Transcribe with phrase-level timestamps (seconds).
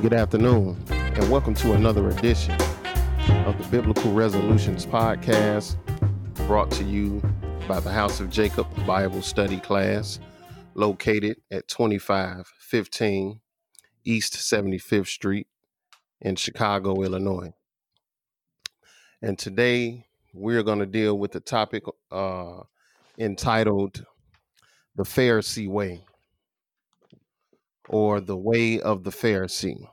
[0.00, 2.52] Good afternoon, and welcome to another edition
[3.46, 5.74] of the Biblical Resolutions Podcast,
[6.46, 7.20] brought to you
[7.66, 10.20] by the House of Jacob Bible Study Class,
[10.74, 13.40] located at 2515
[14.04, 15.48] East 75th Street
[16.20, 17.52] in Chicago, Illinois.
[19.20, 22.60] And today we're going to deal with the topic uh,
[23.18, 24.04] entitled
[24.94, 26.04] The Pharisee Way
[27.88, 29.88] or The Way of the Pharisee.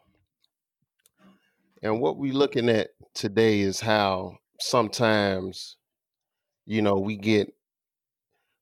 [1.81, 5.77] And what we're looking at today is how sometimes,
[6.65, 7.53] you know, we get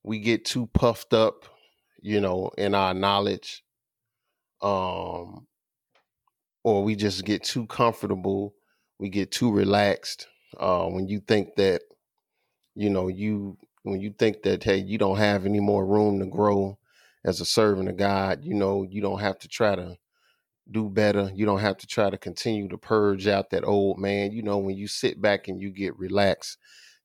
[0.03, 1.45] we get too puffed up,
[2.01, 3.63] you know, in our knowledge,
[4.61, 5.47] um,
[6.63, 8.53] or we just get too comfortable,
[8.99, 10.27] we get too relaxed.
[10.59, 11.81] Uh, when you think that,
[12.75, 16.25] you know, you when you think that hey, you don't have any more room to
[16.25, 16.77] grow
[17.25, 19.97] as a servant of God, you know, you don't have to try to
[20.71, 21.31] do better.
[21.33, 24.31] You don't have to try to continue to purge out that old man.
[24.31, 26.57] You know, when you sit back and you get relaxed,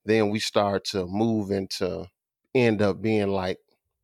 [0.04, 2.06] then we start to move into
[2.54, 3.58] end up being like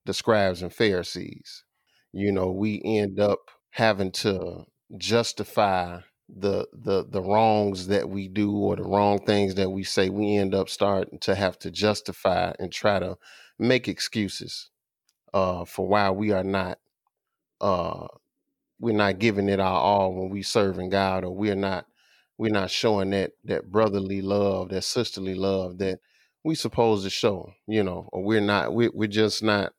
[0.06, 1.64] the scribes and Pharisees.
[2.12, 4.64] You know, we end up having to
[4.96, 10.08] justify the the the wrongs that we do or the wrong things that we say
[10.08, 13.16] we end up starting to have to justify and try to
[13.58, 14.70] make excuses
[15.34, 16.78] uh for why we are not
[17.60, 18.08] uh
[18.80, 21.86] we're not giving it our all when we serving God, or we're not
[22.38, 26.00] we're not showing that that brotherly love, that sisterly love that
[26.44, 29.74] we supposed to show, you know, or we're not we we're just not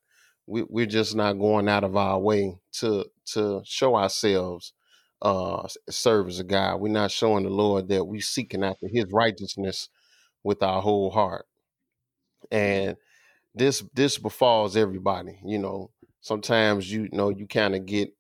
[0.48, 4.74] we, we're just not going out of our way to to show ourselves
[5.24, 6.78] uh service of God.
[6.82, 9.90] We're not showing the Lord that we're seeking after his righteousness
[10.44, 11.48] with our whole heart.
[12.52, 12.98] And
[13.56, 15.92] this this befalls everybody, you know.
[16.22, 18.12] Sometimes you know you kind of get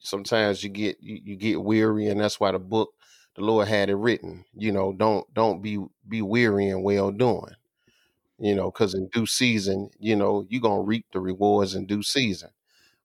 [0.00, 2.92] sometimes you get you, you get weary and that's why the book
[3.36, 4.92] the lord had it written you know?
[4.92, 7.54] Don't don't be be weary and well doing
[8.38, 8.70] you know?
[8.70, 12.50] Because in due season you know you're gonna reap the rewards in due season.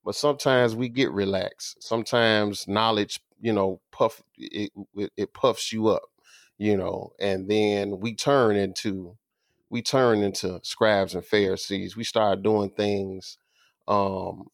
[0.04, 1.82] But sometimes we get relaxed.
[1.82, 6.02] Sometimes knowledge you know puff it, it, it puffs you up
[6.60, 7.12] you know?
[7.20, 9.16] And then we turn into
[9.70, 13.38] we turn into scribes and pharisees we start doing things
[13.88, 14.46] um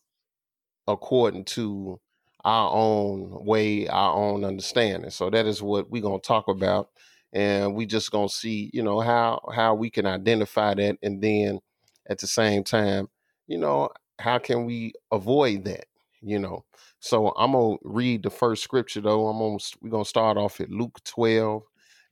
[0.86, 2.00] according to
[2.44, 5.10] our own way, our own understanding.
[5.10, 6.91] So that is what we're gonna talk about,
[7.32, 11.60] and we just gonna see, you know, how how we can identify that, and then
[12.08, 13.08] at the same time,
[13.47, 13.88] you know,
[14.19, 15.86] how can we avoid that?
[16.20, 16.64] You know,
[17.00, 19.28] so I'm gonna read the first scripture though.
[19.28, 21.62] I'm gonna we're gonna start off at Luke 12,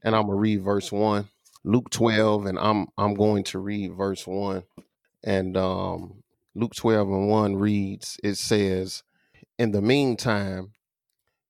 [0.03, 1.29] and I'm gonna read verse one.
[1.65, 4.65] Luke 12, and I'm I'm going to read verse one,
[5.23, 6.23] and um,
[6.55, 9.03] Luke 12 and 1 reads, it says,
[9.59, 10.73] In the meantime,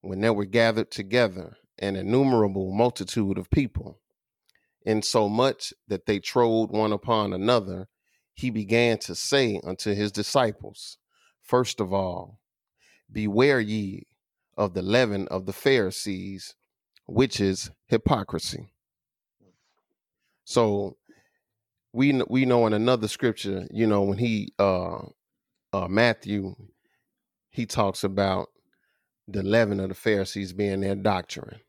[0.01, 3.99] when they were gathered together an innumerable multitude of people,
[4.85, 7.89] insomuch that they trode one upon another,
[8.35, 10.99] he began to say unto his disciples,
[11.41, 12.39] First of all,
[13.11, 14.07] beware ye
[14.57, 16.55] of the leaven of the Pharisees,
[17.07, 18.73] which is hypocrisy.
[20.53, 20.99] So
[21.95, 24.99] we we know in another scripture, you know, when he uh
[25.73, 26.55] uh Matthew
[27.49, 28.49] he talks about
[29.27, 31.61] the leaven of the Pharisees being their doctrine.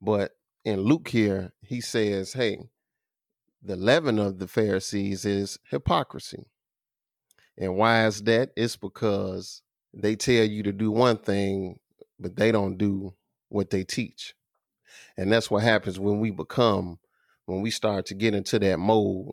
[0.00, 0.32] But
[0.64, 2.58] in Luke here, he says, hey,
[3.62, 6.46] the leaven of the Pharisees is hypocrisy.
[7.58, 8.50] And why is that?
[8.56, 9.62] It's because
[9.92, 11.78] they tell you to do one thing,
[12.18, 13.14] but they don't do
[13.48, 14.34] what they teach.
[15.16, 16.98] And that's what happens when we become,
[17.50, 19.32] when we start to get into that mode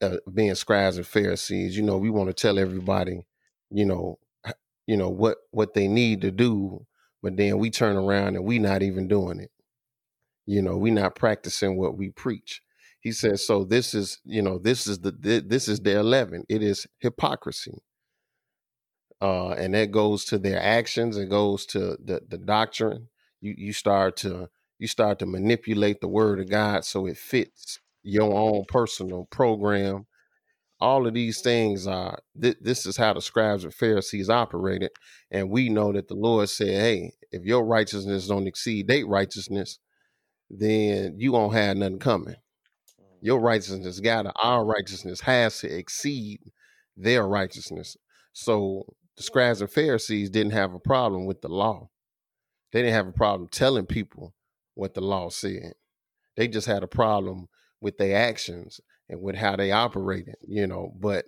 [0.00, 1.76] of being scribes and Pharisees.
[1.76, 3.26] You know, we want to tell everybody,
[3.70, 4.18] you know,
[4.86, 6.86] you know what what they need to do,
[7.22, 9.50] but then we turn around and we not even doing it.
[10.46, 12.62] You know, we not practicing what we preach.
[13.00, 15.10] He says, so this is, you know, this is the
[15.46, 16.44] this is their leaven.
[16.48, 17.82] It is hypocrisy.
[19.20, 23.08] Uh, and that goes to their actions, it goes to the the doctrine.
[23.40, 27.80] You you start to you start to manipulate the word of God so it fits
[28.02, 30.06] your own personal program.
[30.80, 34.90] All of these things are th- this is how the scribes and Pharisees operated,
[35.30, 39.80] and we know that the Lord said, "Hey, if your righteousness don't exceed their righteousness,
[40.50, 42.36] then you won't have nothing coming.
[42.36, 43.26] Mm-hmm.
[43.26, 46.40] Your righteousness got to, our righteousness has to exceed
[46.96, 47.96] their righteousness.
[48.32, 48.84] So
[49.16, 51.90] the scribes and Pharisees didn't have a problem with the law.
[52.72, 54.34] They didn't have a problem telling people
[54.78, 55.74] what the law said.
[56.36, 57.48] They just had a problem
[57.80, 60.94] with their actions and with how they operated, you know.
[61.00, 61.26] But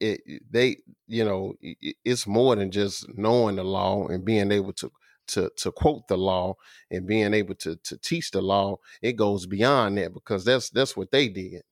[0.00, 4.24] it, it- they, you know, i- i- it's more than just knowing the law and
[4.24, 4.90] being able to
[5.28, 6.56] to to quote the law
[6.90, 10.96] and being able to to teach the law, it goes beyond that because that's that's
[10.96, 11.62] what they did.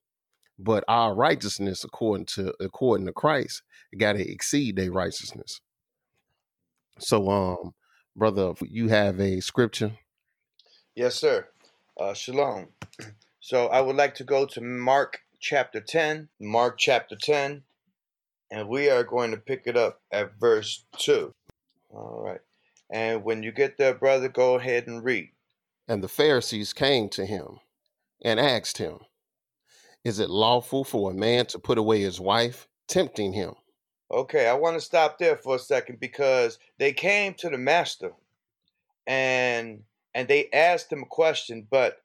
[0.58, 3.62] But our righteousness, according to according to Christ,
[3.98, 5.60] got to exceed their righteousness.
[6.98, 7.74] So, um,
[8.16, 9.96] brother, you have a scripture.
[10.98, 11.46] Yes, sir.
[11.96, 12.70] Uh, shalom.
[13.38, 16.28] So I would like to go to Mark chapter 10.
[16.40, 17.62] Mark chapter 10.
[18.50, 21.32] And we are going to pick it up at verse 2.
[21.90, 22.40] All right.
[22.90, 25.30] And when you get there, brother, go ahead and read.
[25.86, 27.60] And the Pharisees came to him
[28.24, 28.98] and asked him,
[30.02, 33.54] Is it lawful for a man to put away his wife, tempting him?
[34.10, 38.10] Okay, I want to stop there for a second because they came to the master
[39.06, 41.98] and and they asked him a question, but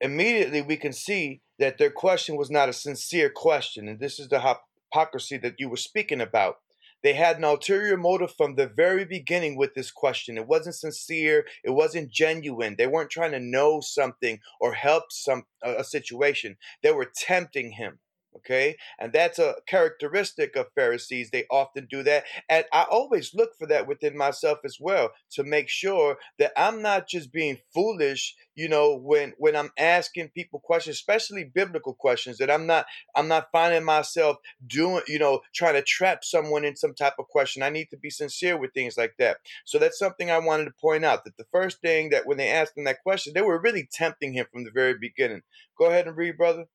[0.00, 3.88] immediately we can see that their question was not a sincere question.
[3.88, 6.56] And this is the hypocrisy that you were speaking about.
[7.02, 10.38] They had an ulterior motive from the very beginning with this question.
[10.38, 11.44] It wasn't sincere.
[11.62, 12.76] It wasn't genuine.
[12.78, 16.56] They weren't trying to know something or help some a situation.
[16.82, 17.98] They were tempting him.
[18.36, 18.76] Okay.
[18.98, 21.30] And that's a characteristic of Pharisees.
[21.30, 22.24] They often do that.
[22.48, 26.82] And I always look for that within myself as well to make sure that I'm
[26.82, 32.38] not just being foolish, you know, when when I'm asking people questions, especially biblical questions,
[32.38, 36.74] that I'm not I'm not finding myself doing, you know, trying to trap someone in
[36.74, 37.62] some type of question.
[37.62, 39.38] I need to be sincere with things like that.
[39.64, 42.50] So that's something I wanted to point out that the first thing that when they
[42.50, 45.42] asked him that question, they were really tempting him from the very beginning.
[45.78, 46.66] Go ahead and read, brother.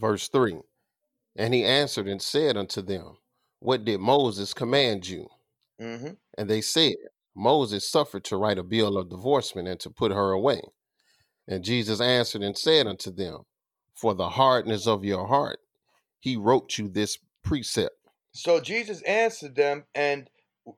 [0.00, 0.58] Verse 3
[1.36, 3.18] And he answered and said unto them,
[3.58, 5.28] What did Moses command you?
[5.80, 6.14] Mm-hmm.
[6.38, 6.94] And they said,
[7.36, 10.62] Moses suffered to write a bill of divorcement and to put her away.
[11.46, 13.44] And Jesus answered and said unto them,
[13.94, 15.60] For the hardness of your heart,
[16.18, 17.96] he wrote you this precept.
[18.32, 20.30] So Jesus answered them, and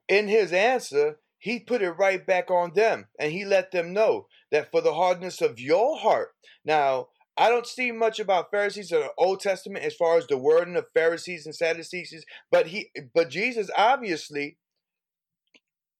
[0.07, 4.27] in his answer, he put it right back on them, and he let them know
[4.51, 6.29] that for the hardness of your heart.
[6.63, 10.37] Now, I don't see much about Pharisees in the Old Testament as far as the
[10.37, 14.57] wording of Pharisees and Sadducees, but he but Jesus obviously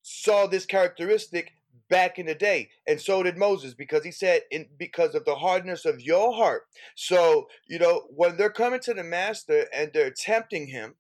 [0.04, 1.54] saw this characteristic
[1.90, 5.36] back in the day and so did moses because he said in because of the
[5.36, 6.64] hardness of your heart.
[6.96, 10.96] So you know when they're coming to the master and they're tempting him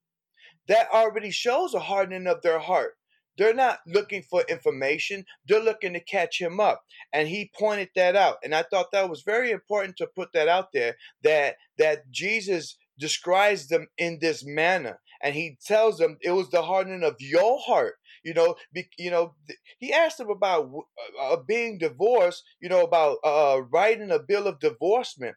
[0.67, 2.97] that already shows a hardening of their heart
[3.37, 6.83] they're not looking for information, they're looking to catch him up.
[7.11, 8.37] And he pointed that out.
[8.43, 12.77] And I thought that was very important to put that out there that that Jesus
[12.99, 17.59] describes them in this manner and he tells them it was the hardening of your
[17.59, 19.33] heart you know be, you know
[19.79, 20.71] he asked them about
[21.19, 25.35] uh, uh, being divorced you know about uh, writing a bill of divorcement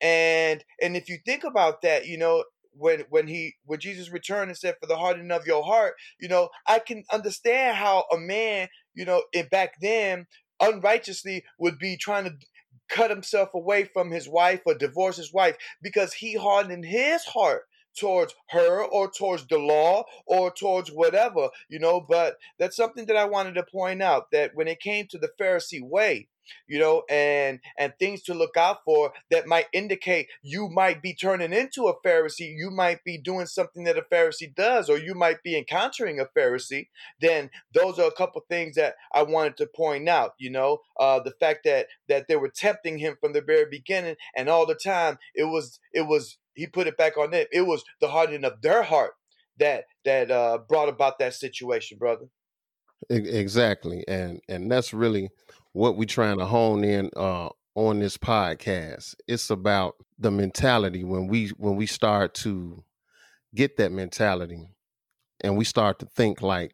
[0.00, 2.44] and and if you think about that you know
[2.78, 6.28] when when he when Jesus returned and said, "For the hardening of your heart," you
[6.28, 10.26] know, I can understand how a man, you know, in back then
[10.60, 12.36] unrighteously would be trying to
[12.88, 17.62] cut himself away from his wife or divorce his wife because he hardened his heart
[17.98, 22.00] towards her or towards the law or towards whatever, you know.
[22.00, 25.30] But that's something that I wanted to point out that when it came to the
[25.40, 26.28] Pharisee way,
[26.66, 31.14] you know, and and things to look out for that might indicate you might be
[31.14, 35.14] turning into a Pharisee, you might be doing something that a Pharisee does, or you
[35.14, 36.88] might be encountering a Pharisee,
[37.20, 40.34] then those are a couple things that I wanted to point out.
[40.38, 44.16] You know, uh, the fact that that they were tempting him from the very beginning,
[44.36, 47.46] and all the time it was it was he put it back on them.
[47.52, 49.12] It was the hardening of their heart
[49.58, 52.26] that that uh, brought about that situation, brother.
[53.10, 55.30] Exactly, and and that's really
[55.72, 59.14] what we're trying to hone in uh, on this podcast.
[59.26, 62.82] It's about the mentality when we when we start to
[63.54, 64.68] get that mentality,
[65.42, 66.72] and we start to think like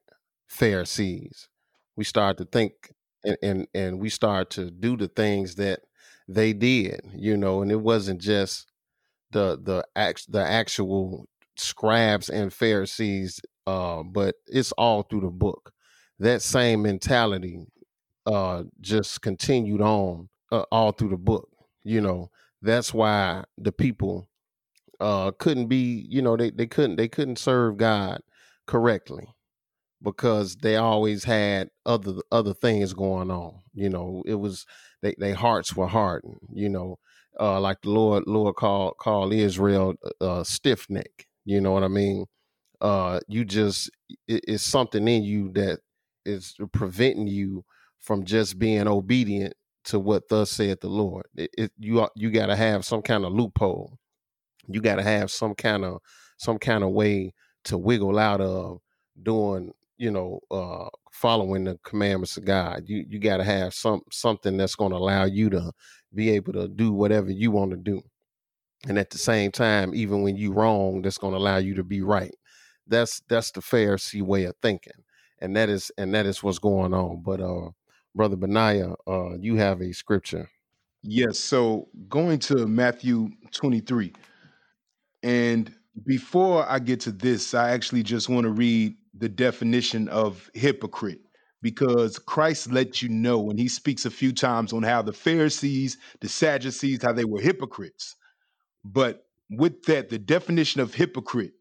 [0.48, 1.48] Pharisees.
[1.96, 2.92] We start to think
[3.24, 5.80] and and, and we start to do the things that
[6.28, 8.70] they did, you know, and it wasn't just
[9.32, 15.72] the the act the actual scribes and Pharisees, uh, but it's all through the book.
[16.18, 17.66] That same mentality
[18.26, 21.48] uh, just continued on uh, all through the book.
[21.82, 22.30] You know,
[22.62, 24.28] that's why the people
[25.00, 28.20] uh, couldn't be, you know, they, they couldn't they couldn't serve God
[28.66, 29.26] correctly
[30.02, 33.60] because they always had other other things going on.
[33.74, 34.66] You know, it was
[35.02, 36.38] they their hearts were hardened.
[36.52, 36.98] You know,
[37.40, 41.26] uh, like the Lord Lord called called Israel uh, stiff neck.
[41.44, 42.26] You know what I mean?
[42.80, 43.90] Uh, you just
[44.28, 45.80] it, it's something in you that
[46.24, 47.64] is preventing you
[48.04, 51.26] from just being obedient to what thus said the Lord.
[51.36, 53.98] It, it, you you got to have some kind of loophole.
[54.68, 56.00] You got to have some kind of
[56.38, 57.32] some kind of way
[57.64, 58.78] to wiggle out of
[59.22, 62.84] doing you know, uh, following the commandments of God.
[62.86, 65.72] You you got to have some something that's going to allow you to
[66.14, 68.02] be able to do whatever you want to do,
[68.88, 71.84] and at the same time, even when you wrong, that's going to allow you to
[71.84, 72.34] be right.
[72.86, 75.04] That's that's the Pharisee way of thinking,
[75.40, 77.22] and that is and that is what's going on.
[77.22, 77.70] But uh,
[78.14, 80.48] brother Benaiah, uh, you have a scripture.
[81.02, 81.38] Yes.
[81.38, 84.12] So going to Matthew 23.
[85.22, 85.72] And
[86.06, 91.20] before I get to this, I actually just want to read the definition of hypocrite
[91.62, 95.96] because Christ lets you know when he speaks a few times on how the Pharisees,
[96.20, 98.16] the Sadducees, how they were hypocrites.
[98.84, 101.52] But with that, the definition of hypocrite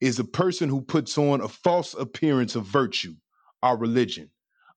[0.00, 3.14] is a person who puts on a false appearance of virtue,
[3.62, 4.30] our religion,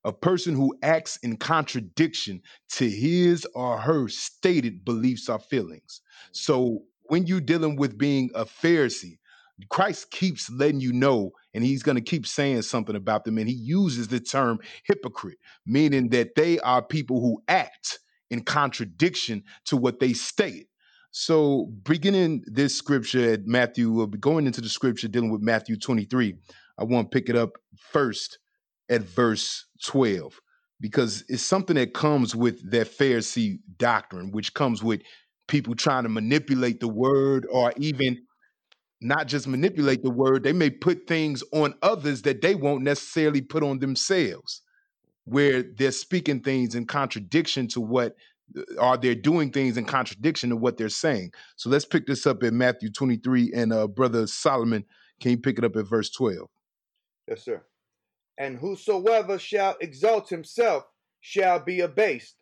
[0.04, 2.42] a person who acts in contradiction
[2.74, 6.02] to his or her stated beliefs or feelings.
[6.32, 9.18] So when you're dealing with being a Pharisee,
[9.70, 13.38] Christ keeps letting you know, and he's going to keep saying something about them.
[13.38, 19.44] And he uses the term hypocrite, meaning that they are people who act in contradiction
[19.66, 20.68] to what they state.
[21.12, 26.36] So, beginning this scripture at Matthew, going into the scripture dealing with Matthew 23.
[26.78, 28.40] I want to pick it up first
[28.92, 30.40] at verse 12
[30.82, 35.02] because it's something that comes with that Pharisee doctrine, which comes with
[35.48, 38.18] people trying to manipulate the word or even
[39.00, 43.42] not just manipulate the word, they may put things on others that they won't necessarily
[43.42, 44.62] put on themselves,
[45.26, 48.16] where they're speaking things in contradiction to what,
[48.80, 51.32] are they're doing things in contradiction to what they're saying.
[51.56, 54.84] So let's pick this up in Matthew 23, and uh, Brother Solomon,
[55.20, 56.48] can you pick it up at verse 12?
[57.28, 57.64] Yes, sir.
[58.38, 60.86] And whosoever shall exalt himself
[61.20, 62.38] shall be abased,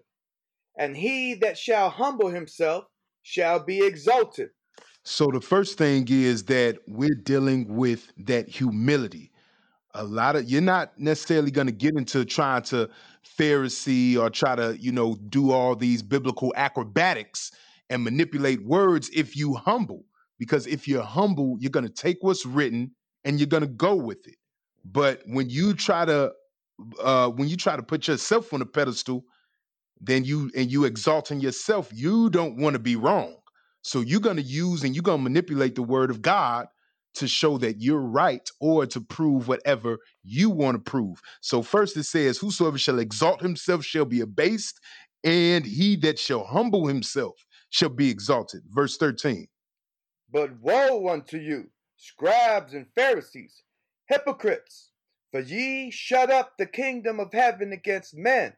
[0.77, 2.85] and he that shall humble himself
[3.23, 4.49] shall be exalted.
[5.03, 9.31] So the first thing is that we're dealing with that humility.
[9.93, 12.89] A lot of you're not necessarily going to get into trying to
[13.25, 17.51] Pharisee or try to, you know, do all these biblical acrobatics
[17.89, 20.05] and manipulate words if you humble.
[20.37, 22.91] Because if you're humble, you're going to take what's written
[23.25, 24.35] and you're going to go with it.
[24.85, 26.33] But when you try to
[27.01, 29.23] uh when you try to put yourself on a pedestal,
[29.99, 33.35] then you and you exalting yourself, you don't want to be wrong.
[33.81, 36.67] So you're going to use and you're going to manipulate the word of God
[37.15, 41.21] to show that you're right or to prove whatever you want to prove.
[41.41, 44.79] So first it says, Whosoever shall exalt himself shall be abased,
[45.23, 48.61] and he that shall humble himself shall be exalted.
[48.69, 49.47] Verse 13.
[50.31, 53.63] But woe unto you, scribes and Pharisees,
[54.09, 54.89] hypocrites,
[55.31, 58.53] for ye shut up the kingdom of heaven against men.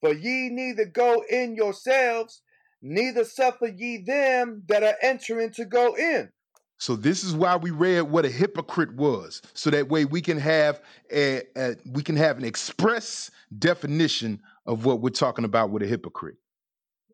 [0.00, 2.42] For ye neither go in yourselves,
[2.82, 6.30] neither suffer ye them that are entering to go in.
[6.78, 10.36] So this is why we read what a hypocrite was, so that way we can
[10.38, 15.84] have a, a, we can have an express definition of what we're talking about with
[15.84, 16.38] a hypocrite.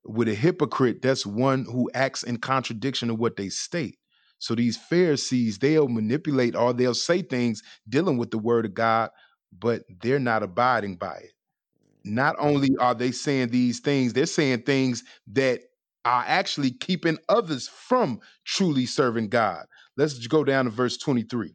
[0.06, 3.97] With a hypocrite, that's one who acts in contradiction of what they state.
[4.38, 9.10] So these Pharisees, they'll manipulate or they'll say things dealing with the word of God,
[9.58, 11.32] but they're not abiding by it
[12.04, 15.60] not only are they saying these things, they're saying things that
[16.04, 19.66] are actually keeping others from truly serving God.
[19.96, 21.54] Let's go down to verse 23.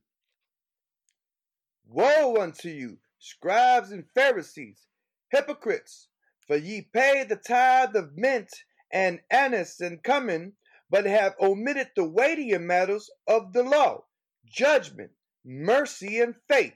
[1.88, 4.88] Woe unto you, scribes and Pharisees,
[5.32, 6.08] hypocrites,
[6.46, 8.50] for ye pay the tithe of mint
[8.92, 10.54] and anise and cumin,
[10.94, 14.04] but have omitted the weightier matters of the law,
[14.46, 15.10] judgment,
[15.44, 16.76] mercy, and faith.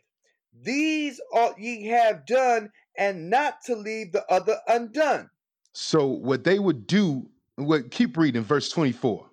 [0.60, 5.30] These ought ye have done and not to leave the other undone.
[5.74, 9.30] So what they would do, what keep reading verse 24.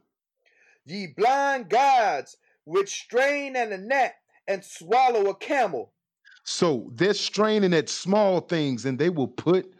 [0.84, 5.94] Ye blind gods which strain at a gnat and swallow a camel.
[6.42, 9.72] So they're straining at small things and they will put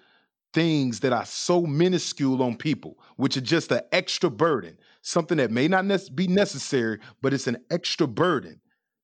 [0.55, 5.51] things that are so minuscule on people, which are just an extra burden, something that
[5.51, 8.61] may not be necessary, but it's an extra burden.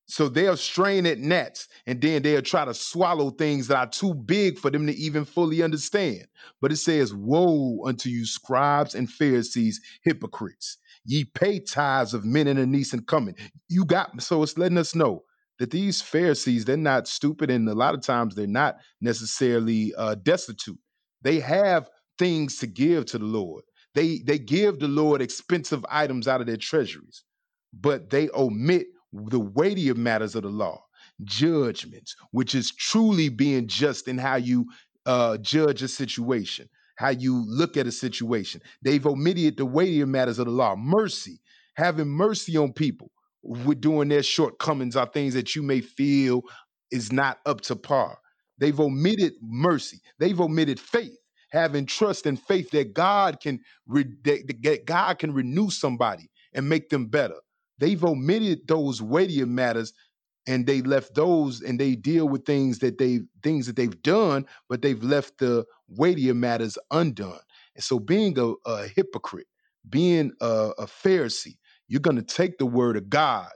[0.06, 4.14] So they'll strain at gnats and then they'll try to swallow things that are too
[4.14, 6.26] big for them to even fully understand.
[6.60, 10.78] But it says, Woe unto you, scribes and Pharisees, hypocrites.
[11.04, 13.36] Ye pay tithes of men and anise and cumin.
[13.68, 15.22] You got so it's letting us know
[15.60, 20.16] that these Pharisees, they're not stupid, and a lot of times they're not necessarily uh,
[20.16, 20.78] destitute.
[21.22, 21.88] They have
[22.18, 23.64] things to give to the Lord.
[23.94, 27.24] They they give the Lord expensive items out of their treasuries,
[27.72, 30.84] but they omit the weightier matters of the law,
[31.24, 34.66] judgments, which is truly being just in how you
[35.06, 38.60] uh, judge a situation, how you look at a situation.
[38.82, 41.40] They've omitted the weightier matters of the law, mercy,
[41.74, 43.10] having mercy on people
[43.42, 46.42] with doing their shortcomings are things that you may feel
[46.90, 48.18] is not up to par.
[48.58, 50.00] They've omitted mercy.
[50.18, 51.16] They've omitted faith,
[51.52, 56.88] having trust and faith that God can re- that God can renew somebody and make
[56.90, 57.36] them better.
[57.78, 59.92] They've omitted those weightier matters
[60.46, 64.46] and they left those and they deal with things that they things that they've done,
[64.68, 67.40] but they've left the weightier matters undone.
[67.74, 69.46] And so being a, a hypocrite,
[69.88, 73.50] being a, a Pharisee, you're gonna take the word of God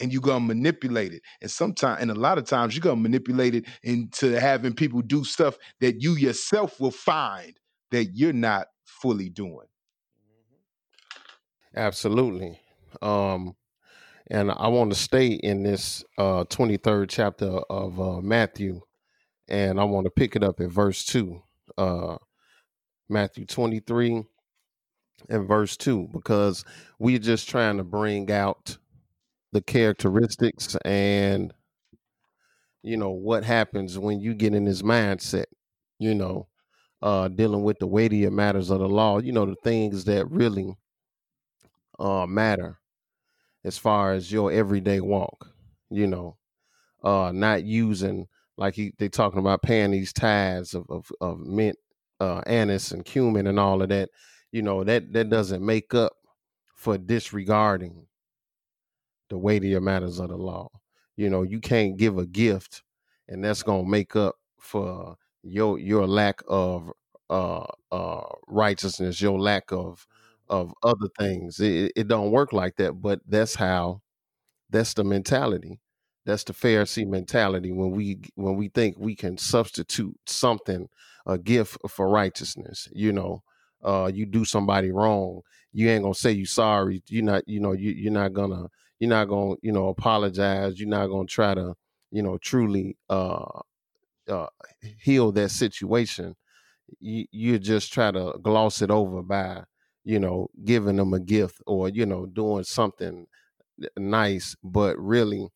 [0.00, 1.22] and you're gonna manipulate it.
[1.40, 5.24] And sometimes, and a lot of times, you're gonna manipulate it into having people do
[5.24, 7.56] stuff that you yourself will find
[7.90, 9.66] that you're not fully doing.
[11.74, 12.58] Absolutely.
[13.02, 13.54] Um,
[14.28, 18.80] and I want to stay in this uh, 23rd chapter of uh, Matthew,
[19.48, 21.40] and I want to pick it up at verse 2.
[21.78, 22.16] Uh,
[23.08, 24.24] Matthew 23
[25.28, 26.64] and verse 2, because
[26.98, 28.78] we're just trying to bring out
[29.56, 31.54] the characteristics and,
[32.82, 35.46] you know, what happens when you get in this mindset,
[35.98, 36.46] you know,
[37.00, 40.76] uh, dealing with the weightier matters of the law, you know, the things that really
[41.98, 42.78] uh, matter
[43.64, 45.48] as far as your everyday walk,
[45.90, 46.36] you know,
[47.02, 51.78] uh, not using like he they talking about paying these tithes of of, of mint,
[52.20, 54.10] uh, anise and cumin and all of that,
[54.52, 56.12] you know, that that doesn't make up
[56.74, 58.06] for disregarding
[59.30, 60.68] the weightier matters of the law.
[61.16, 62.82] You know, you can't give a gift
[63.28, 66.90] and that's gonna make up for your your lack of
[67.30, 70.06] uh uh righteousness, your lack of
[70.48, 71.58] of other things.
[71.60, 74.02] It, it don't work like that, but that's how
[74.70, 75.80] that's the mentality.
[76.24, 80.88] That's the Pharisee mentality when we when we think we can substitute something,
[81.26, 82.88] a gift for righteousness.
[82.92, 83.42] You know,
[83.84, 85.42] uh, you do somebody wrong,
[85.72, 87.02] you ain't gonna say you sorry.
[87.08, 88.68] You're not, you know, you you're not gonna
[89.00, 90.78] you're not gonna you know apologize.
[90.80, 91.74] You're not gonna try to
[92.10, 93.60] you know truly uh,
[94.28, 94.46] uh,
[95.00, 96.34] heal that situation.
[97.00, 99.64] You you just try to gloss it over by
[100.04, 103.26] you know giving them a gift or you know doing something
[103.98, 105.48] nice, but really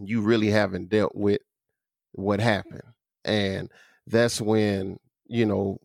[0.00, 1.40] you really haven't dealt with
[2.12, 2.82] what happened.
[3.24, 3.70] And
[4.06, 5.78] that's when, you know,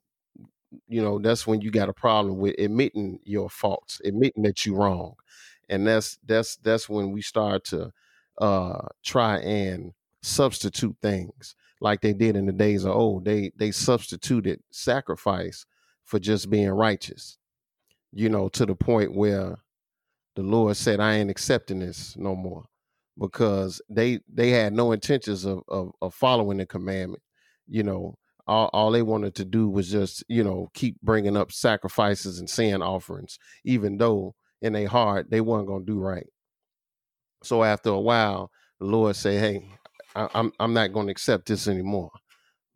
[0.87, 4.77] you know, that's when you got a problem with admitting your faults, admitting that you're
[4.77, 5.15] wrong.
[5.69, 7.91] And that's that's that's when we start to
[8.39, 13.25] uh try and substitute things like they did in the days of old.
[13.25, 15.65] They they substituted sacrifice
[16.03, 17.37] for just being righteous.
[18.11, 19.57] You know, to the point where
[20.35, 22.65] the Lord said, I ain't accepting this no more
[23.19, 27.21] because they they had no intentions of of, of following the commandment.
[27.67, 31.51] You know, all, all they wanted to do was just you know keep bringing up
[31.51, 36.27] sacrifices and sin offerings, even though in their heart they weren't gonna do right.
[37.43, 39.69] So after a while, the Lord say, "Hey,
[40.15, 42.11] I, I'm I'm not going to accept this anymore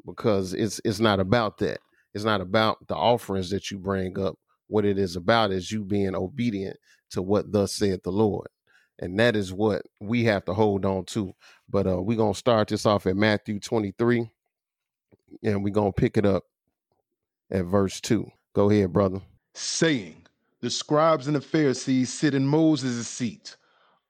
[0.06, 1.80] because it's it's not about that.
[2.16, 4.38] It's not about the offerings that you bring up.
[4.68, 6.78] What it is about is you being obedient
[7.12, 8.48] to what thus said the Lord."
[9.00, 11.34] and that is what we have to hold on to.
[11.70, 14.30] But uh, we're gonna start this off at Matthew 23,
[15.44, 16.46] and we're gonna pick it up
[17.52, 18.30] at verse 2.
[18.56, 19.22] Go ahead, brother.
[19.56, 20.27] saying,
[20.62, 23.58] The scribes and the Pharisees sit in Moses' seat.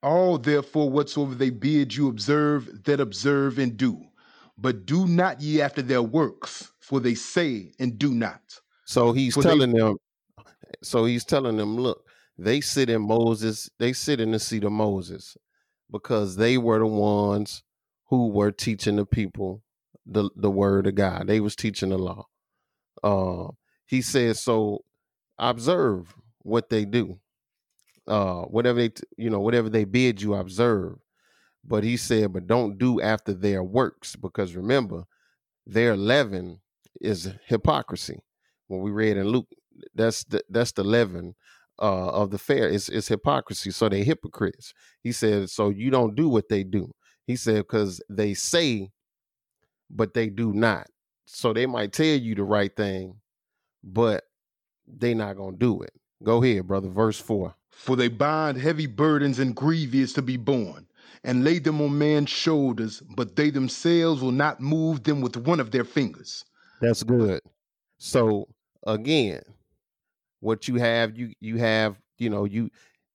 [0.01, 4.05] All therefore whatsoever they bid you observe, that observe and do.
[4.57, 8.41] But do not ye after their works, for they say and do not.
[8.85, 9.97] So he's For they telling them,
[10.81, 12.05] so he's telling them, look,
[12.37, 15.35] they sit in Moses, they sit in the seat of Moses
[15.91, 17.63] because they were the ones
[18.05, 19.63] who were teaching the people
[20.05, 21.27] the, the word of God.
[21.27, 22.27] They was teaching the law.
[23.03, 23.51] Uh,
[23.85, 24.85] he says, so
[25.37, 26.15] observe
[26.47, 27.19] what they do.
[28.07, 30.97] Uh, whatever they, you know, whatever they bid you observe.
[31.65, 35.03] But he said, but don't do after their works, because remember,
[35.65, 36.61] their leaven
[37.01, 38.19] is hypocrisy.
[38.67, 39.47] When we read in Luke,
[39.93, 41.35] that's the that's the leaven
[41.79, 42.69] uh, of the fair.
[42.69, 43.71] It's, it's hypocrisy.
[43.71, 44.73] So they hypocrites.
[45.03, 46.93] He said, so you don't do what they do.
[47.25, 48.91] He said, because they say,
[49.89, 50.87] but they do not.
[51.25, 53.15] So they might tell you the right thing,
[53.83, 54.23] but
[54.87, 55.91] they not gonna do it.
[56.23, 56.89] Go ahead, brother.
[56.89, 57.55] Verse four.
[57.69, 60.87] For they bind heavy burdens and grievous to be borne,
[61.23, 65.59] and lay them on man's shoulders, but they themselves will not move them with one
[65.59, 66.43] of their fingers.
[66.81, 67.41] That's good.
[67.99, 68.47] So
[68.85, 69.41] again,
[70.39, 72.69] what you have, you you have, you know, you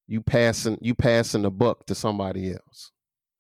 [0.06, 2.92] you passing you passing the buck to somebody else,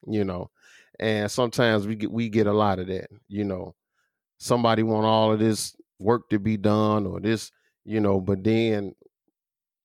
[0.06, 0.50] you know.
[0.98, 3.74] And sometimes we get we get a lot of that, you know.
[4.38, 7.52] Somebody want all of this work to be done or this,
[7.84, 8.94] you know, but then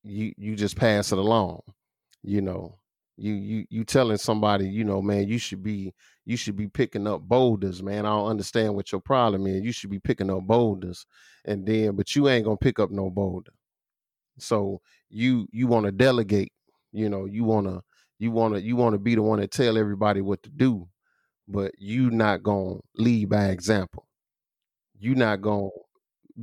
[0.10, 1.62] you you just pass it along,
[2.24, 2.80] you know.
[3.18, 5.94] You you you telling somebody, you know, man, you should be
[6.26, 8.06] you should be picking up boulders, man.
[8.06, 9.64] I don't understand what your problem is.
[9.64, 11.06] You should be picking up boulders,
[11.46, 13.52] and then but you ain't gonna pick up no boulder.
[14.40, 16.54] So you you want to delegate,
[16.92, 17.82] you know, you wanna
[18.20, 20.88] you wanna you wanna be the one to tell everybody what to do,
[21.48, 24.08] but you not gonna lead by example.
[25.00, 25.70] You not gonna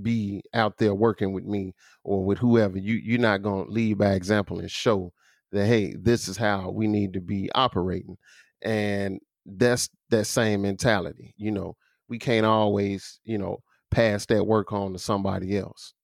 [0.02, 2.78] be out there working with me or with whoever.
[2.78, 5.12] You you're not gonna lead by example and show
[5.52, 8.16] that hey, this is how we need to be operating.
[8.62, 11.34] And that's that same mentality.
[11.36, 11.76] You know,
[12.08, 13.58] we can't always, you know,
[13.90, 15.94] pass that work on to somebody else.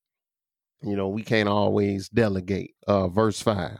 [0.81, 2.71] You know, we can't always delegate.
[2.87, 3.77] Uh verse 5.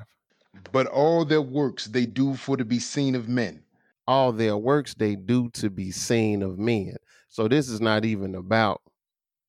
[0.71, 3.63] But all their works they do for to be seen of men.
[4.07, 6.95] All their works they do to be seen of men.
[7.29, 8.81] So this is not even about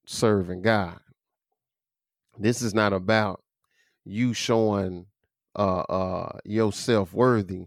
[0.07, 0.99] serving God.
[2.39, 3.43] This is not about
[4.05, 5.07] you showing
[5.57, 7.67] uh uh yourself worthy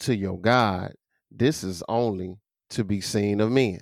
[0.00, 0.94] to your God.
[1.30, 2.36] This is only
[2.70, 3.80] to be seen of men.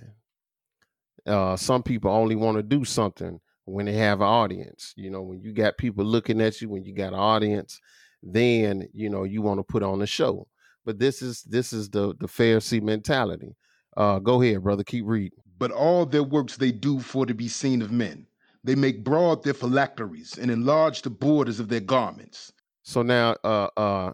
[1.27, 4.95] Uh some people only want to do something when they have an audience.
[4.97, 7.81] You know, when you got people looking at you, when you got an audience,
[8.23, 10.49] then you know you want to put on a show.
[10.85, 13.57] But this is this is the the Pharisee mentality.
[13.97, 15.44] Uh go ahead, brother, keep reading.
[15.59, 18.27] But all their works they do for to be seen of men.
[18.64, 22.53] They make broad their phylacteries and enlarge the borders of their garments.
[22.83, 24.12] So now uh uh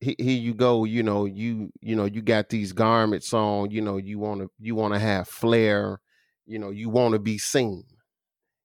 [0.00, 3.98] here you go you know you you know you got these garments on you know
[3.98, 6.00] you want to you want to have flair
[6.46, 7.84] you know you want to be seen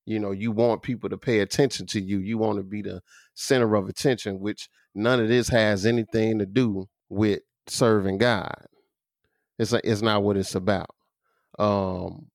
[0.06, 3.02] you know you want people to pay attention to you you want to be the
[3.34, 8.66] center of attention which none of this has anything to do with serving god
[9.60, 10.95] it's a, it's not what it's about
[11.60, 12.28] um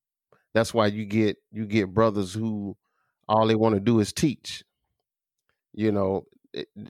[0.53, 2.75] that's why you get you get brothers who
[3.27, 4.63] all they want to do is teach.
[5.73, 6.25] You know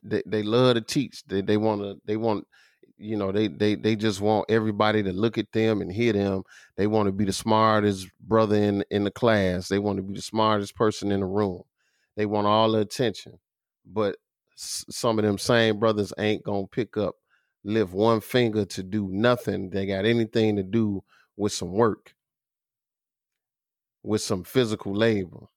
[0.04, 1.24] they, they love to teach.
[1.26, 2.48] They they want to they want
[2.98, 6.44] you know they they they just want everybody to look at them and hear them.
[6.78, 9.67] They want to be the smartest brother in in the class.
[9.67, 11.62] They want to be the smartest person in the room.
[12.15, 13.39] They want all the attention.
[13.86, 14.17] But
[14.56, 17.15] some of them same brothers ain't gonna pick up
[17.63, 19.70] lift one finger to do nothing.
[19.70, 21.04] They got anything to do
[21.38, 22.15] with some work
[24.04, 25.48] with some physical labor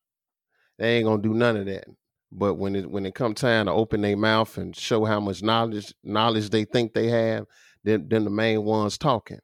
[0.79, 1.87] they ain't gonna do none of that.
[2.33, 5.43] But when it when it come time to open their mouth and show how much
[5.43, 7.47] knowledge knowledge they think they have,
[7.85, 9.41] then then the main ones talking.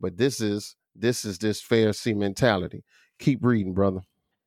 [0.00, 2.84] But this is this is this Pharisee mentality.
[3.18, 4.00] Keep reading, brother.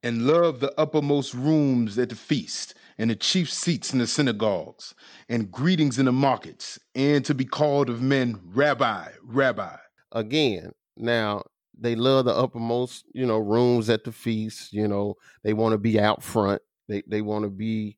[0.03, 4.95] and love the uppermost rooms at the feast, and the chief seats in the synagogues,
[5.29, 9.75] and greetings in the markets, and to be called of men, Rabbi, Rabbi.
[10.13, 11.43] Again, now
[11.79, 14.73] they love the uppermost, you know, rooms at the feast.
[14.73, 16.61] You know, they want to be out front.
[16.89, 17.97] They they want to be,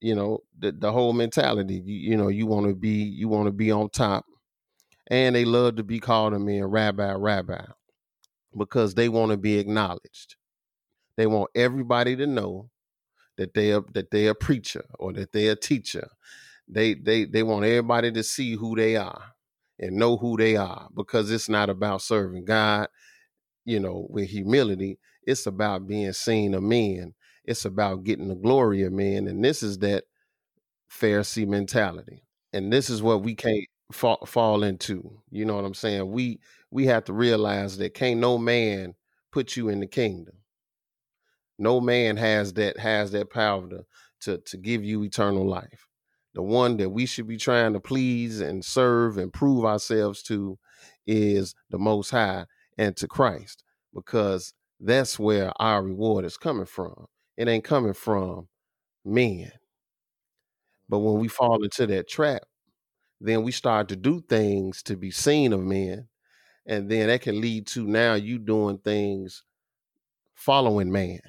[0.00, 1.82] you know, the the whole mentality.
[1.84, 4.26] You, you know, you want to be you want to be on top,
[5.08, 7.64] and they love to be called a man, Rabbi, Rabbi.
[8.58, 10.36] because they want to be acknowledged.
[11.16, 12.70] They want everybody to know
[13.38, 16.08] that they are that they a preacher or that they a teacher.
[16.68, 19.22] They they they want everybody to see who they are
[19.80, 22.88] and know who they are because it's not about serving God,
[23.66, 24.98] you know, with humility.
[25.24, 27.14] It's about being seen of men.
[27.44, 30.04] It's about getting the glory of men, and this is that
[30.90, 32.24] Pharisee mentality.
[32.52, 35.20] And this is what we can't fall, fall into.
[35.30, 36.10] You know what I'm saying?
[36.10, 38.94] We we have to realize that can't no man
[39.32, 40.36] put you in the kingdom.
[41.58, 43.84] No man has that has that power to
[44.22, 45.86] to, to give you eternal life.
[46.34, 50.58] The one that we should be trying to please and serve and prove ourselves to
[51.06, 52.46] is the most high
[52.78, 53.62] and to Christ
[53.94, 57.06] because that's where our reward is coming from.
[57.36, 58.48] It ain't coming from
[59.04, 59.52] men.
[60.88, 62.42] But when we fall into that trap,
[63.20, 66.08] then we start to do things to be seen of men.
[66.66, 69.44] And then that can lead to now you doing things
[70.34, 71.20] following man.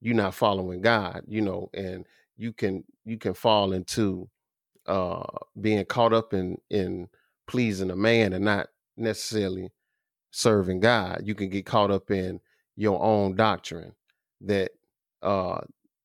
[0.00, 2.06] You're not following God, you know, and
[2.36, 4.28] you can you can fall into
[4.86, 5.24] uh
[5.60, 7.08] being caught up in in
[7.46, 9.70] pleasing a man and not necessarily
[10.34, 11.22] serving God.
[11.24, 12.40] You can get caught up in
[12.76, 13.92] your own doctrine
[14.42, 14.72] that
[15.22, 15.60] uh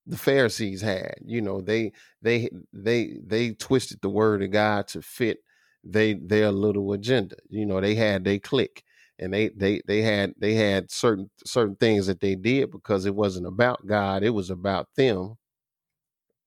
[0.05, 1.15] the Pharisees had.
[1.25, 5.39] You know, they they they they twisted the word of God to fit
[5.83, 7.35] they their little agenda.
[7.49, 8.83] You know, they had they click
[9.19, 13.15] and they they they had they had certain certain things that they did because it
[13.15, 15.35] wasn't about God, it was about them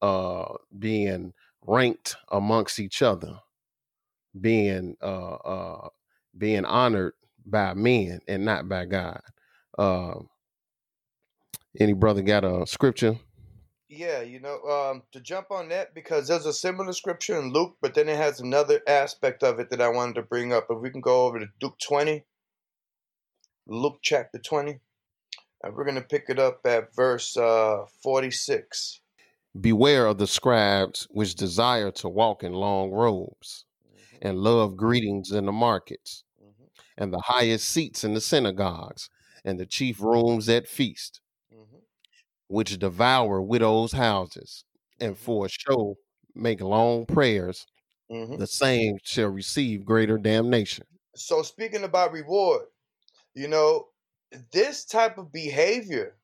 [0.01, 1.33] uh being
[1.65, 3.39] ranked amongst each other,
[4.41, 5.89] being uh uh
[6.37, 7.15] being honored
[7.47, 9.21] by men and not by God.
[9.79, 10.15] Uh
[11.79, 13.19] any brother got a scripture?
[13.89, 17.77] Yeah, you know, um, to jump on that because there's a similar scripture in Luke,
[17.83, 20.67] but then it has another aspect of it that I wanted to bring up.
[20.71, 22.25] If we can go over to Luke 20,
[23.67, 24.81] Luke chapter 20,
[25.63, 29.01] and we're going to pick it up at verse uh, 46.
[29.61, 35.33] Beware of the scribes which desire to walk in long robes hmm and love greetings
[35.33, 36.25] in the markets
[36.97, 39.09] and the highest seats in the synagogues
[39.45, 41.83] and the chief rooms at feast, hmm
[42.47, 44.65] which devour widows' houses
[45.01, 45.97] and hmm for a show
[46.37, 47.67] make long prayers.
[48.09, 50.87] hmm The same shall receive greater damnation.
[51.15, 52.67] So, speaking about reward,
[53.35, 53.91] you know,
[54.53, 56.19] this type of behavior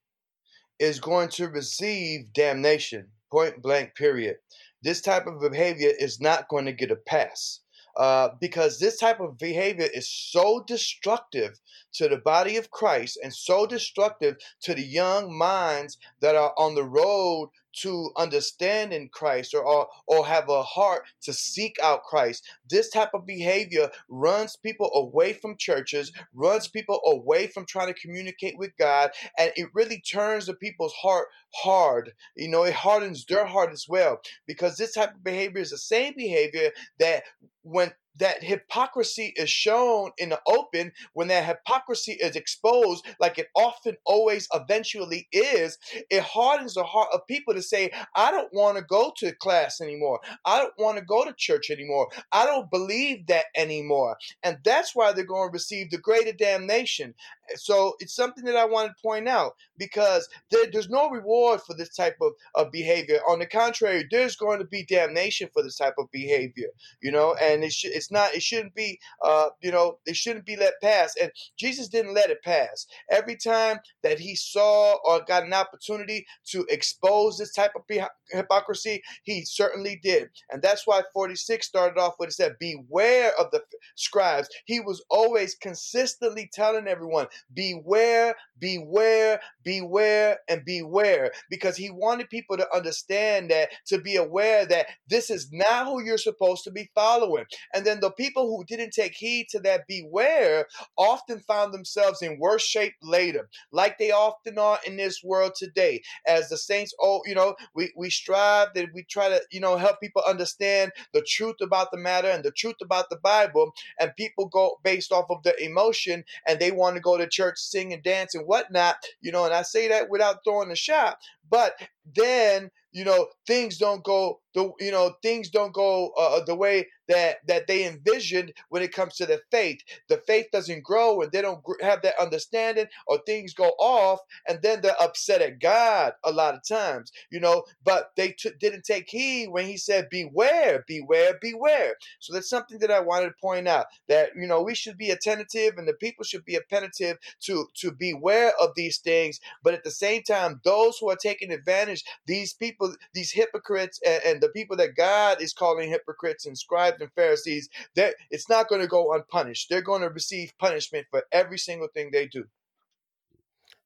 [0.78, 4.38] is going to receive damnation, point blank, period.
[4.82, 7.60] This type of behavior is not going to get a pass.
[7.96, 11.58] Uh, because this type of behavior is so destructive
[11.94, 16.74] to the body of Christ and so destructive to the young minds that are on
[16.74, 22.48] the road to understanding Christ or, or, or have a heart to seek out Christ.
[22.68, 28.00] This type of behavior runs people away from churches, runs people away from trying to
[28.00, 32.12] communicate with God, and it really turns the people's heart hard.
[32.36, 35.78] You know, it hardens their heart as well because this type of behavior is the
[35.78, 37.24] same behavior that
[37.62, 43.48] when that hypocrisy is shown in the open, when that hypocrisy is exposed, like it
[43.56, 45.78] often always eventually is,
[46.10, 49.80] it hardens the heart of people to say, I don't want to go to class
[49.80, 50.20] anymore.
[50.44, 52.08] I don't want to go to church anymore.
[52.32, 54.16] I don't believe that anymore.
[54.42, 57.14] And that's why they're going to receive the greater damnation.
[57.56, 61.74] So it's something that I want to point out because there, there's no reward for
[61.74, 63.20] this type of, of behavior.
[63.28, 66.68] On the contrary, there's going to be damnation for this type of behavior,
[67.00, 70.56] you know, and it's, sh- not, it shouldn't be, uh, you know, it shouldn't be
[70.56, 71.14] let pass.
[71.20, 72.86] And Jesus didn't let it pass.
[73.10, 77.82] Every time that he saw or got an opportunity to expose this type of
[78.30, 80.30] hypocrisy, he certainly did.
[80.50, 83.62] And that's why 46 started off with it said, Beware of the
[83.96, 84.48] scribes.
[84.64, 91.32] He was always consistently telling everyone, Beware, beware, beware, and beware.
[91.50, 96.02] Because he wanted people to understand that, to be aware that this is not who
[96.02, 97.44] you're supposed to be following.
[97.74, 102.38] And then the people who didn't take heed to that beware often found themselves in
[102.38, 106.02] worse shape later, like they often are in this world today.
[106.26, 109.76] As the saints, oh, you know, we, we strive that we try to, you know,
[109.76, 113.72] help people understand the truth about the matter and the truth about the Bible.
[113.98, 117.58] And people go based off of the emotion and they want to go to church,
[117.58, 121.18] sing and dance and whatnot, you know, and I say that without throwing a shot.
[121.50, 121.80] But
[122.14, 126.88] then you know things don't go the you know things don't go uh, the way
[127.08, 129.80] that that they envisioned when it comes to the faith.
[130.08, 134.60] The faith doesn't grow and they don't have that understanding or things go off and
[134.62, 138.84] then they're upset at god a lot of times you know but they t- didn't
[138.84, 141.94] take heed when he said beware beware beware.
[142.20, 145.10] So that's something that i wanted to point out that you know we should be
[145.10, 149.84] attentive and the people should be attentive to to beware of these things but at
[149.84, 154.47] the same time those who are taking advantage these people these hypocrites and, and the
[154.48, 158.88] people that god is calling hypocrites and scribes and pharisees that it's not going to
[158.88, 159.68] go unpunished.
[159.70, 162.44] They're going to receive punishment for every single thing they do.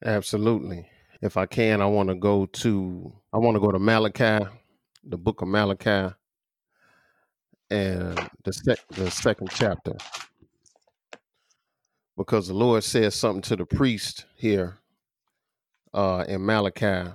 [0.04, 0.88] Absolutely.
[1.22, 4.46] If I can, I want to go to I want to go to Malachi,
[5.04, 6.14] the book of Malachi,
[7.70, 9.94] and the sec- the second chapter,
[12.16, 14.78] because the Lord says something to the priest here
[15.94, 17.12] uh, in Malachi,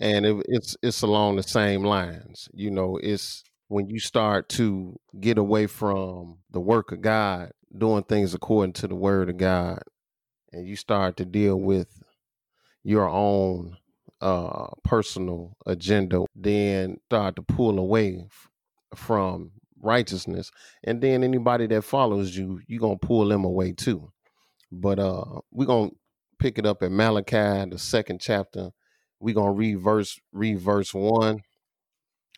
[0.00, 2.48] and it, it's it's along the same lines.
[2.52, 8.04] You know, it's when you start to get away from the work of God, doing
[8.04, 9.82] things according to the word of God,
[10.52, 11.88] and you start to deal with
[12.82, 13.76] your own
[14.20, 18.50] uh, personal agenda, then start to pull away f-
[18.98, 19.52] from
[19.82, 20.50] righteousness,
[20.84, 24.10] and then anybody that follows you, you're gonna pull them away too.
[24.72, 25.90] But uh, we're gonna
[26.38, 28.70] pick it up at Malachi, the second chapter.
[29.24, 31.40] We're gonna read verse read verse one,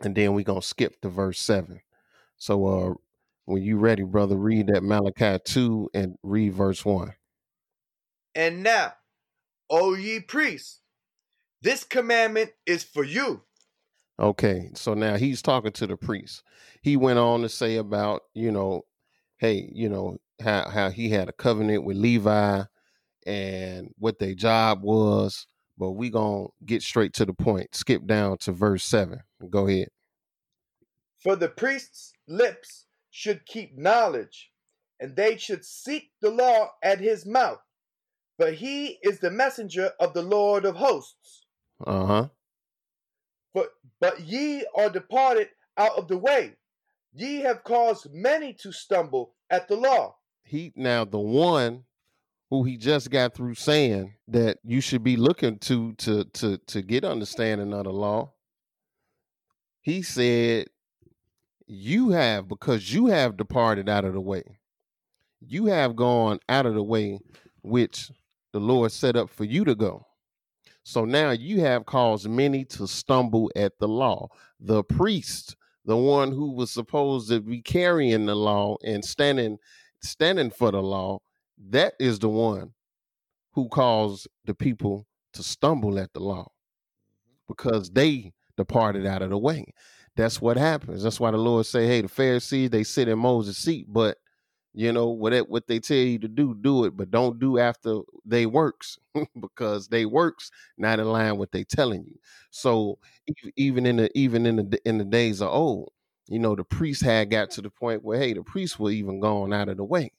[0.00, 1.80] and then we're gonna skip to verse seven.
[2.36, 2.94] So uh,
[3.44, 7.14] when you ready, brother, read that Malachi two and read verse one.
[8.34, 8.92] and now
[9.70, 10.80] o ye priests
[11.62, 13.42] this commandment is for you
[14.18, 16.42] Okay, so now he's talking to the priest.
[16.80, 18.82] He went on to say about, you know,
[19.38, 22.62] hey, you know, how how he had a covenant with Levi
[23.26, 25.46] and what their job was,
[25.78, 27.74] but we going to get straight to the point.
[27.74, 29.20] Skip down to verse 7.
[29.50, 29.88] Go ahead.
[31.18, 34.50] For the priest's lips should keep knowledge,
[35.00, 37.60] and they should seek the law at his mouth.
[38.38, 41.44] But he is the messenger of the Lord of hosts.
[41.84, 42.28] Uh-huh.
[43.52, 43.68] but
[44.00, 46.54] but ye are departed out of the way.
[47.12, 50.16] Ye have caused many to stumble at the law.
[50.42, 51.84] He now the one
[52.50, 56.82] who he just got through saying that you should be looking to to to to
[56.82, 58.32] get understanding of the law.
[59.82, 60.66] He said,
[61.66, 64.58] You have because you have departed out of the way.
[65.40, 67.20] You have gone out of the way
[67.62, 68.10] which
[68.52, 70.06] the Lord set up for you to go.
[70.82, 74.28] So now you have caused many to stumble at the law.
[74.60, 79.58] The priest, the one who was supposed to be carrying the law and standing
[80.00, 81.18] standing for the law,
[81.70, 82.72] that is the one
[83.52, 87.34] who caused the people to stumble at the law mm-hmm.
[87.48, 89.72] because they departed out of the way.
[90.16, 91.02] That's what happens.
[91.02, 94.16] That's why the Lord say, "Hey, the Pharisees they sit in Moses' seat, but
[94.72, 97.58] you know what it, what they tell you to do, do it, but don't do
[97.58, 98.98] after they works
[99.40, 102.16] because they works not in line with they telling you.
[102.50, 102.98] So
[103.56, 105.92] even in the even in the in the days of old,
[106.28, 109.20] you know, the priests had got to the point where hey, the priests were even
[109.20, 110.12] gone out of the way.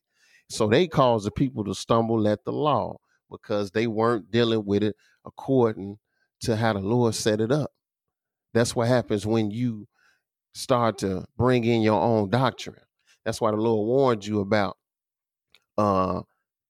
[0.49, 2.97] So they caused the people to stumble at the law
[3.29, 5.97] because they weren't dealing with it according
[6.41, 7.71] to how the Lord set it up.
[8.53, 9.87] That's what happens when you
[10.53, 12.75] start to bring in your own doctrine.
[13.25, 14.77] That's why the Lord warned you about
[15.77, 16.21] uh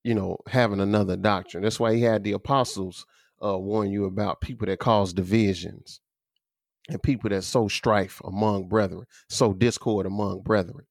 [0.04, 1.64] you know having another doctrine.
[1.64, 3.06] That's why he had the apostles
[3.44, 6.02] uh warn you about people that cause divisions
[6.90, 10.86] and people that sow strife among brethren, sow discord among brethren.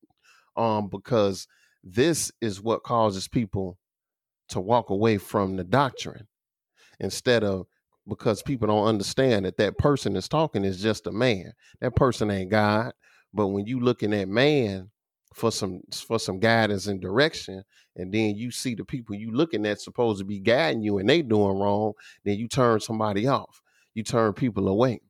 [0.56, 1.46] Um because
[1.82, 3.78] this is what causes people
[4.48, 6.26] to walk away from the doctrine
[7.00, 7.66] instead of
[8.08, 11.52] because people don't understand that that person is talking is just a man.
[11.80, 12.92] That person ain't God.
[13.34, 14.90] But when you looking at man
[15.34, 17.64] for some for some guidance and direction,
[17.96, 21.08] and then you see the people you looking at supposed to be guiding you and
[21.08, 21.92] they doing wrong,
[22.24, 23.60] then you turn somebody off.
[23.94, 25.00] You turn people away.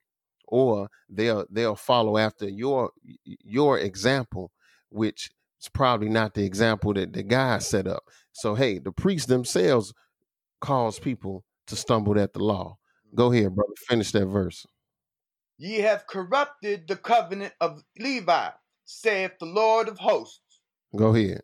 [0.49, 2.91] Or they'll they'll follow after your
[3.25, 4.53] your example,
[4.91, 8.05] which is probably not the example that the guy set up.
[8.33, 9.93] So hey, the priests themselves
[10.61, 12.77] cause people to stumble at the law.
[13.07, 13.17] Mm-hmm.
[13.17, 13.73] Go ahead, brother.
[13.89, 14.67] Finish that verse.
[15.59, 18.51] Ye have corrupted the covenant of Levi,
[18.85, 20.61] saith the Lord of hosts.
[20.95, 21.43] Go ahead.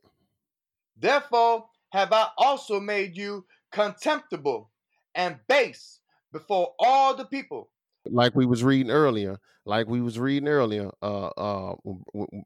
[0.98, 4.70] Therefore have I also made you contemptible
[5.14, 6.00] and base
[6.32, 7.70] before all the people.
[8.06, 11.74] Like we was reading earlier, like we was reading earlier, uh, uh,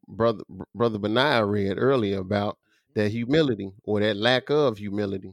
[0.06, 2.58] brother, brother Benaiah read earlier about
[2.94, 5.32] that humility or that lack of humility.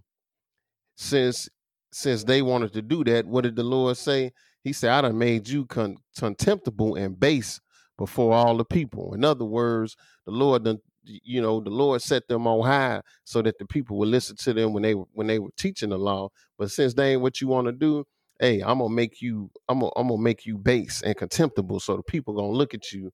[0.96, 1.50] Since
[1.92, 4.32] since they wanted to do that, what did the Lord say?
[4.64, 7.60] He said, "I done made you con- contemptible and base
[7.98, 12.28] before all the people." In other words, the Lord done, you know, the Lord set
[12.28, 15.40] them on high so that the people would listen to them when they when they
[15.40, 16.30] were teaching the law.
[16.58, 18.06] But since they ain't what you want to do,
[18.40, 21.98] hey, I'm gonna make you, I'm gonna, I'm gonna make you base and contemptible, so
[21.98, 23.12] the people gonna look at you,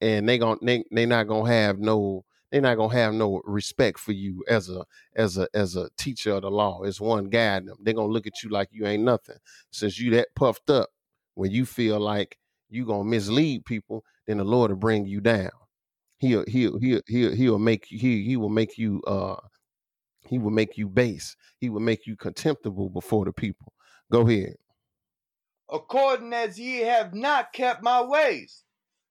[0.00, 3.98] and they gonna they they not gonna have no they're not gonna have no respect
[3.98, 4.84] for you as a
[5.16, 7.78] as a as a teacher of the law, as one guiding them.
[7.82, 9.36] They're gonna look at you like you ain't nothing.
[9.72, 10.90] Since you that puffed up,
[11.34, 12.38] when you feel like
[12.70, 15.50] you gonna mislead people, then the Lord will bring you down.
[16.18, 19.36] He'll he'll he'll he'll, he'll make you he he will make you uh
[20.28, 21.36] he will make you base.
[21.58, 23.72] He will make you contemptible before the people.
[24.10, 24.56] Go ahead.
[25.70, 28.64] According as ye have not kept my ways,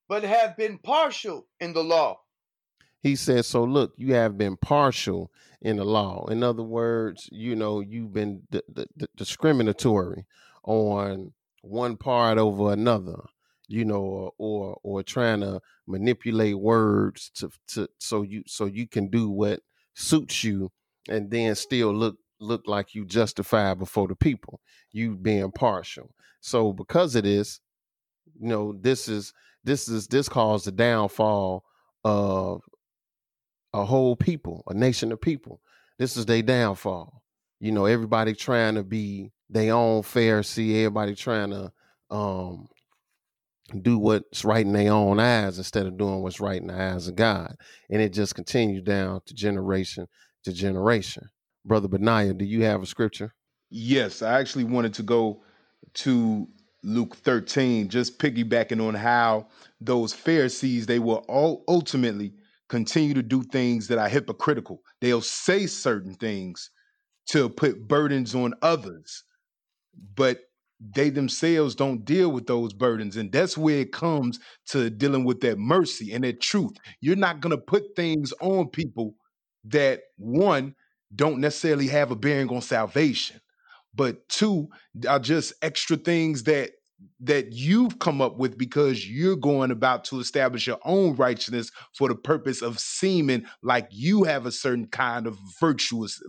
[0.08, 2.19] but have been partial in the law.
[3.01, 5.31] He said, So look, you have been partial
[5.62, 6.25] in the law.
[6.27, 10.25] In other words, you know, you've been d- d- d- discriminatory
[10.63, 13.19] on one part over another,
[13.67, 18.88] you know, or, or or trying to manipulate words to to so you so you
[18.88, 19.60] can do what
[19.93, 20.71] suits you
[21.10, 24.60] and then still look look like you justify before the people.
[24.91, 26.12] You being partial.
[26.41, 27.60] So because of this,
[28.39, 31.63] you know, this is this is this caused the downfall
[32.04, 32.62] of
[33.74, 35.62] a whole people, a nation of people.
[35.98, 37.24] This is their downfall.
[37.60, 41.71] You know, everybody trying to be their own Pharisee, everybody trying to
[42.12, 42.67] um
[43.82, 47.08] do what's right in their own eyes instead of doing what's right in the eyes
[47.08, 47.56] of God.
[47.90, 50.08] And it just continues down to generation
[50.44, 51.29] to generation.
[51.66, 53.34] Brother Benaiah, do you have a scripture?
[53.70, 55.44] Yes, I actually wanted to go
[55.96, 56.48] to
[56.84, 59.48] Luke 13, just piggybacking on how
[59.82, 62.34] those Pharisees, they will all ultimately
[62.70, 64.82] continue to do things that are hypocritical.
[65.02, 66.70] They'll say certain things
[67.30, 69.24] to put burdens on others,
[70.16, 70.42] but
[70.80, 73.18] they themselves don't deal with those burdens.
[73.18, 76.74] And that's where it comes to dealing with that mercy and that truth.
[77.02, 79.16] You're not going to put things on people
[79.63, 80.76] that, one,
[81.16, 83.42] don't necessarily have a bearing on salvation,
[83.94, 84.68] but two,
[85.08, 86.72] are just extra things that
[87.20, 92.08] that you've come up with because you're going about to establish your own righteousness for
[92.08, 96.22] the purpose of seeming like you have a certain kind of virtuous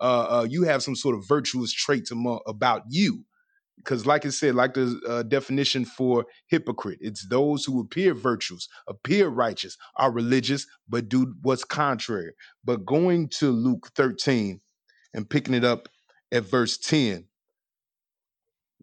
[0.00, 3.24] uh, uh you have some sort of virtuous traits among, about you
[3.84, 8.68] because like i said like the uh, definition for hypocrite it's those who appear virtuous
[8.88, 12.32] appear righteous are religious but do what's contrary
[12.64, 14.60] but going to luke 13
[15.14, 15.88] and picking it up
[16.32, 17.24] at verse 10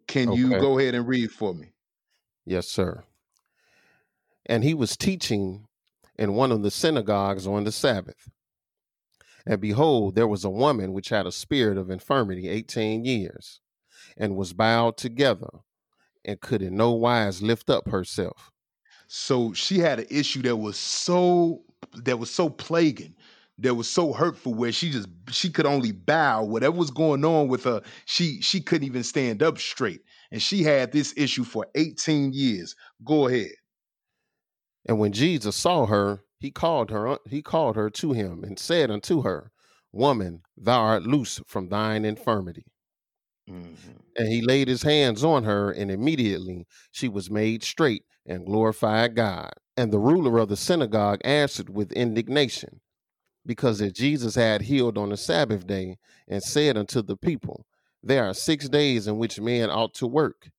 [0.08, 1.74] can you go ahead and read for me
[2.48, 3.04] Yes, sir.
[4.46, 5.68] And he was teaching
[6.18, 8.30] in one of the synagogues on the Sabbath.
[9.46, 13.60] And behold, there was a woman which had a spirit of infirmity 18 years,
[14.18, 15.50] and was bowed together,
[16.26, 18.52] and could in no wise lift up herself.
[19.08, 21.64] so she had an issue that was so
[22.04, 23.16] that was so plaguing
[23.60, 27.48] that was so hurtful where she just she could only bow whatever was going on
[27.48, 30.02] with her she she couldn't even stand up straight
[30.32, 33.52] and she had this issue for 18 years go ahead
[34.88, 38.90] And when Jesus saw her, he called her he called her to him and said
[38.90, 39.52] unto her,
[39.92, 42.66] Woman, thou art loose from thine infirmity.
[43.48, 44.07] Mhm.
[44.18, 49.16] And he laid his hands on her, and immediately she was made straight and glorified
[49.16, 49.54] God.
[49.78, 52.82] And the ruler of the synagogue answered with indignation,
[53.46, 55.98] because that Jesus had healed on the Sabbath day,
[56.28, 57.66] and said unto the people,
[58.04, 60.50] There are six days in which men ought to work.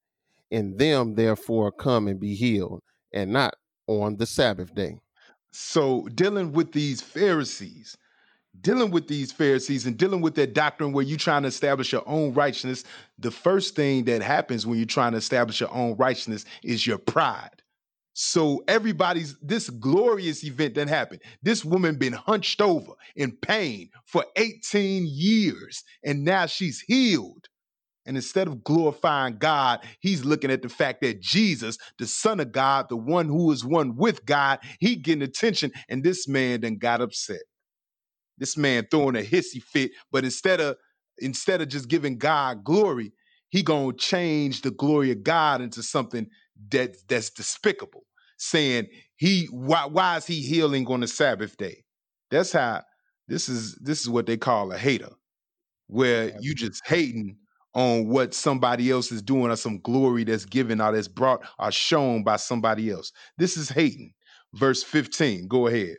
[0.50, 2.82] In them, therefore, come and be healed,
[3.12, 3.54] and not
[3.86, 5.00] on the Sabbath day.
[5.52, 7.96] so dealing with these pharisees
[8.60, 12.08] dealing with these pharisees and dealing with that doctrine where you're trying to establish your
[12.08, 12.84] own righteousness
[13.18, 16.98] the first thing that happens when you're trying to establish your own righteousness is your
[16.98, 17.50] pride
[18.14, 21.22] So everybody's this glorious event that happened.
[21.42, 27.46] This woman been hunched over in pain for 18 years and now she's healed.
[28.06, 32.52] And instead of glorifying God, he's looking at the fact that Jesus, the Son of
[32.52, 35.72] God, the one who is one with God, he getting attention.
[35.88, 37.42] And this man then got upset.
[38.38, 40.76] This man throwing a hissy fit, but instead of
[41.18, 43.12] instead of just giving God glory,
[43.50, 46.28] he gonna change the glory of God into something
[46.70, 48.04] that that's despicable.
[48.38, 51.84] Saying he why why is he healing on the Sabbath day?
[52.30, 52.82] That's how
[53.26, 55.10] this is this is what they call a hater,
[55.88, 57.36] where you just hating
[57.74, 61.70] on what somebody else is doing or some glory that's given or that's brought or
[61.70, 63.12] shown by somebody else.
[63.36, 64.12] This is hating.
[64.54, 65.46] Verse 15.
[65.48, 65.96] Go ahead.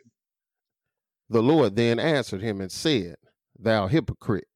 [1.30, 3.14] The Lord then answered him and said,
[3.58, 4.48] Thou hypocrite,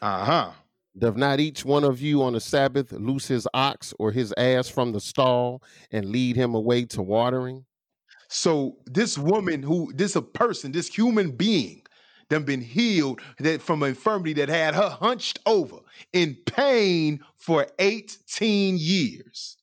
[0.00, 0.52] Uh-huh.
[0.96, 4.68] doth not each one of you on the Sabbath loose his ox or his ass
[4.68, 7.64] from the stall and lead him away to watering?
[8.28, 11.82] So this woman who this a person, this human being,
[12.28, 15.76] done been healed that from an infirmity that had her hunched over
[16.12, 19.56] in pain for 18 years.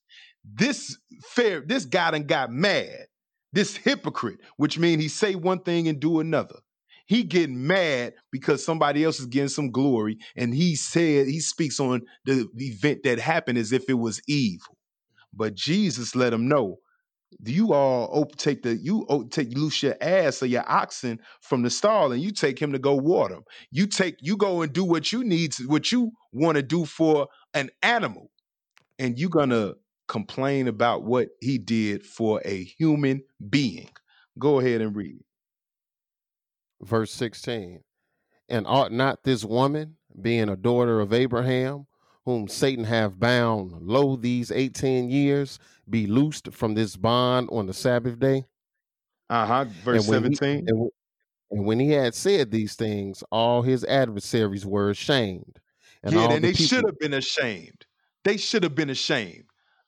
[0.44, 3.06] This fair, this guy done got mad.
[3.54, 6.56] This hypocrite, which means he say one thing and do another.
[7.06, 11.78] He getting mad because somebody else is getting some glory, and he said he speaks
[11.78, 14.76] on the event that happened as if it was evil.
[15.32, 16.78] But Jesus let him know
[17.44, 22.12] you all take the you take loose your ass or your oxen from the stall
[22.12, 23.42] and you take him to go water 'em.
[23.70, 27.28] You take you go and do what you need what you want to do for
[27.54, 28.30] an animal,
[28.98, 29.74] and you gonna
[30.08, 33.88] complain about what he did for a human being.
[34.38, 35.20] Go ahead and read.
[36.82, 37.80] Verse 16
[38.48, 41.86] And ought not this woman, being a daughter of Abraham,
[42.24, 47.74] whom Satan hath bound lo these 18 years, be loosed from this bond on the
[47.74, 48.44] Sabbath day?
[49.30, 49.64] Uh huh.
[49.84, 50.68] Verse And when he- seventeen.
[50.68, 50.90] And,
[51.50, 55.58] and when he had said these things, all his adversaries were ashamed.
[56.02, 57.86] And yeah, and the they people- should have been ashamed.
[58.24, 59.44] They should have been ashamed.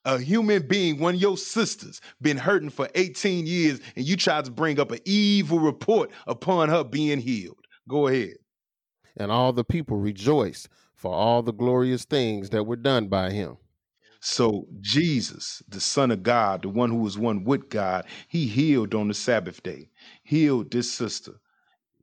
[0.07, 4.47] A human being, one of your sisters, been hurting for 18 years, and you tried
[4.47, 7.59] to bring up an evil report upon her being healed.
[7.89, 8.37] Go ahead.
[9.17, 13.59] and all the people rejoiced for all the glorious things that were done by him.
[14.21, 18.95] So Jesus, the Son of God, the one who was one with God, he healed
[18.95, 19.91] on the Sabbath day,
[20.25, 21.35] healed this sister.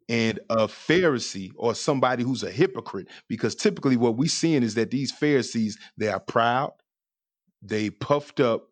[0.10, 4.92] And a Pharisee or somebody who's a hypocrite, because typically what we're seeing is that
[4.92, 6.74] these Pharisees, they are proud,
[7.64, 8.68] they puffed up,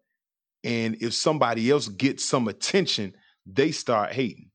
[0.63, 3.15] and if somebody else gets some attention,
[3.45, 4.51] they start hating.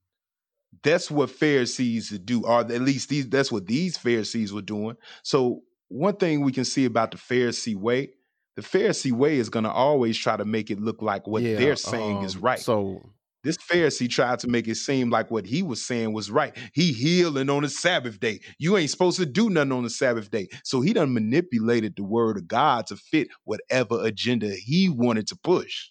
[0.83, 4.97] That's what Pharisees do, or at least these that's what these Pharisees were doing.
[5.23, 8.11] So one thing we can see about the Pharisee way,
[8.57, 11.57] the Pharisee way is going to always try to make it look like what Yeah,
[11.57, 12.61] they're saying is um, right.
[12.61, 13.03] So
[13.47, 16.53] This Pharisee tried to make it seem like what he was saying was right.
[16.75, 18.41] He healing on the Sabbath day.
[18.59, 20.49] You ain't supposed to do nothing on the Sabbath day.
[20.65, 25.37] So he done manipulated the word of God to fit whatever agenda he wanted to
[25.37, 25.91] push.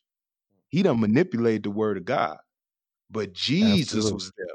[0.68, 2.36] He done manipulated the word of God.
[3.10, 4.12] But Jesus Absolutely.
[4.12, 4.48] was there.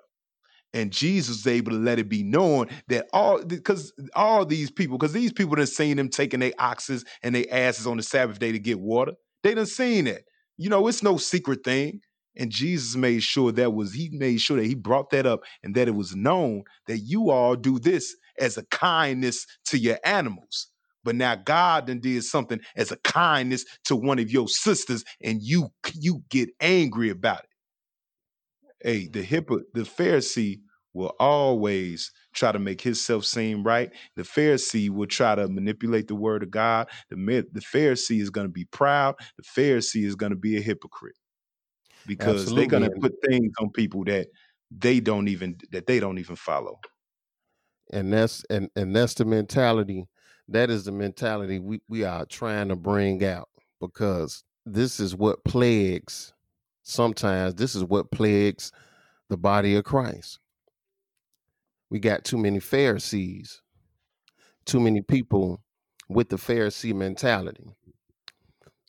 [0.75, 4.99] And Jesus was able to let it be known that all because all these people,
[4.99, 8.39] because these people done seen them taking their oxes and their asses on the Sabbath
[8.39, 9.13] day to get water.
[9.43, 10.27] They done seen it.
[10.59, 12.03] You know, it's no secret thing.
[12.37, 15.75] And Jesus made sure that was, he made sure that he brought that up and
[15.75, 20.69] that it was known that you all do this as a kindness to your animals.
[21.03, 25.41] But now God then did something as a kindness to one of your sisters, and
[25.43, 27.49] you you get angry about it.
[28.83, 29.13] Hey, mm.
[29.13, 30.61] the hypo, the Pharisee
[30.93, 33.91] will always try to make himself seem right.
[34.17, 36.89] The Pharisee will try to manipulate the word of God.
[37.09, 37.17] The
[37.51, 39.15] the Pharisee is going to be proud.
[39.39, 41.17] The Pharisee is going to be a hypocrite
[42.11, 44.27] because they're going to put things on people that
[44.77, 46.79] they don't even that they don't even follow.
[47.93, 50.05] and that's and and that's the mentality
[50.49, 53.49] that is the mentality we, we are trying to bring out
[53.81, 56.33] because this is what plagues
[56.83, 58.73] sometimes this is what plagues
[59.29, 60.41] the body of christ
[61.91, 63.63] we got too many pharisees
[64.65, 65.63] too many people
[66.09, 67.69] with the pharisee mentality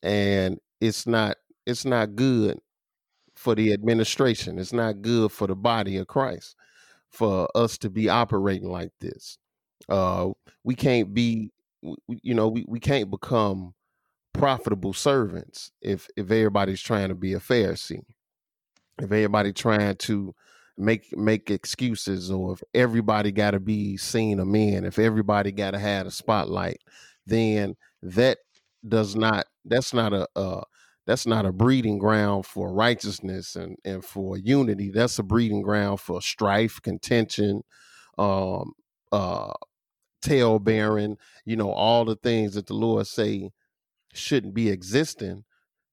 [0.01, 2.59] and it's not it's not good
[3.41, 4.59] for the administration.
[4.59, 6.55] It's not good for the body of christ
[7.09, 9.39] for us to be operating like this.
[9.89, 10.29] Uh
[10.63, 11.51] we can't be
[12.07, 13.73] you know we, we can't become
[14.31, 18.03] profitable servants if if everybody's trying to be a pharisee.
[18.99, 20.35] If everybody trying to
[20.77, 25.71] make make excuses or if everybody got to be seen a man if everybody got
[25.71, 26.79] to have a spotlight
[27.27, 28.37] then that
[28.87, 30.61] does not that's not a uh
[31.08, 35.99] that's not a breeding ground for righteousness and and for unity that's a breeding ground
[35.99, 37.64] for strife contention
[38.18, 38.74] um
[39.12, 39.54] uh
[40.22, 43.52] tail bearing you know all the things that the lord say
[44.14, 45.43] shouldn't be existing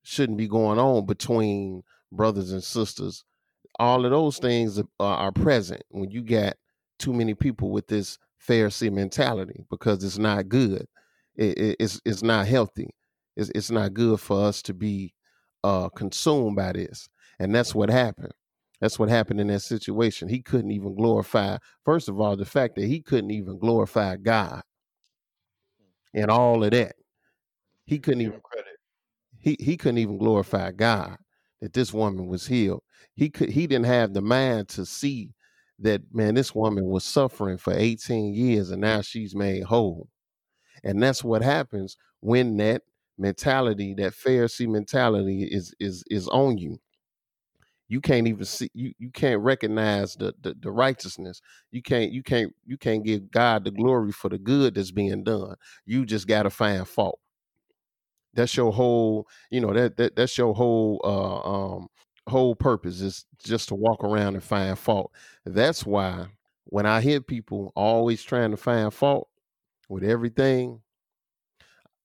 [0.05, 1.83] shouldn't be going on between
[2.13, 3.23] brothers and sisters
[3.79, 6.55] all of those things are, are present when you got
[6.99, 10.87] too many people with this Pharisee mentality because it's not good.
[11.37, 12.91] It, it- it's it's not healthy.
[13.39, 15.15] It's it's not good for us to be
[15.65, 17.09] uh, consumed by this,
[17.39, 18.35] and that's what happened.
[18.81, 20.29] That's what happened in that situation.
[20.29, 21.59] He couldn't even glorify.
[21.85, 24.63] First of all, the fact that he couldn't even glorify God
[26.15, 26.97] and all of that.
[27.87, 28.79] He couldn't even credit.
[29.39, 31.17] he he couldn't even glorify God
[31.61, 32.83] that this woman was healed.
[33.15, 35.33] He could he didn't have the mind to see
[35.81, 40.09] that man this woman was suffering for 18 years and now she's made whole.
[40.85, 42.83] And that's what happens when that
[43.19, 46.79] mentality, that Pharisee mentality is is is on you.
[47.91, 51.41] You can't even see you you can't recognize the, the the righteousness.
[51.71, 55.25] You can't you can't you can't give God the glory for the good that's being
[55.25, 55.55] done.
[55.87, 57.19] You just got to find fault
[58.35, 61.89] that's your whole you know that, that that's your whole uh um
[62.29, 65.11] whole purpose is just to walk around and find fault
[65.47, 66.27] that's why
[66.67, 69.29] when i hear people always trying to find fault
[69.89, 70.81] with everything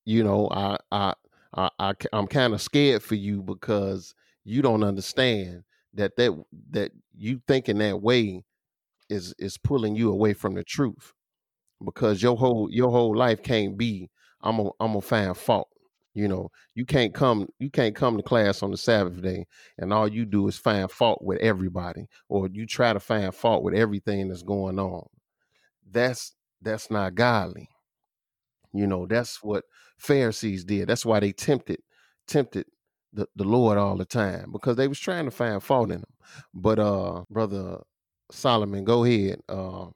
[0.06, 1.14] you know i i
[1.56, 6.91] i, I i'm kind of scared for you because you don't understand that that that
[7.16, 8.43] you thinking that way
[9.10, 11.14] is is pulling you away from the truth
[11.84, 14.10] because your whole your whole life can't be
[14.41, 15.70] i'm gonna i'm gonna find fault
[16.14, 19.47] you know, you can't come you can't come to class on the Sabbath day
[19.80, 23.64] and all you do is find fault with everybody or you try to find fault
[23.64, 25.08] with everything that's going on.
[25.89, 27.70] That's that's not godly.
[28.74, 29.65] You know, that's what
[29.97, 30.88] Pharisees did.
[30.89, 31.80] That's why they tempted
[32.28, 32.65] tempted
[33.11, 36.05] the, the Lord all the time because they was trying to find fault in him.
[36.53, 37.80] But uh brother
[38.32, 39.41] Solomon, go ahead.
[39.49, 39.88] Uh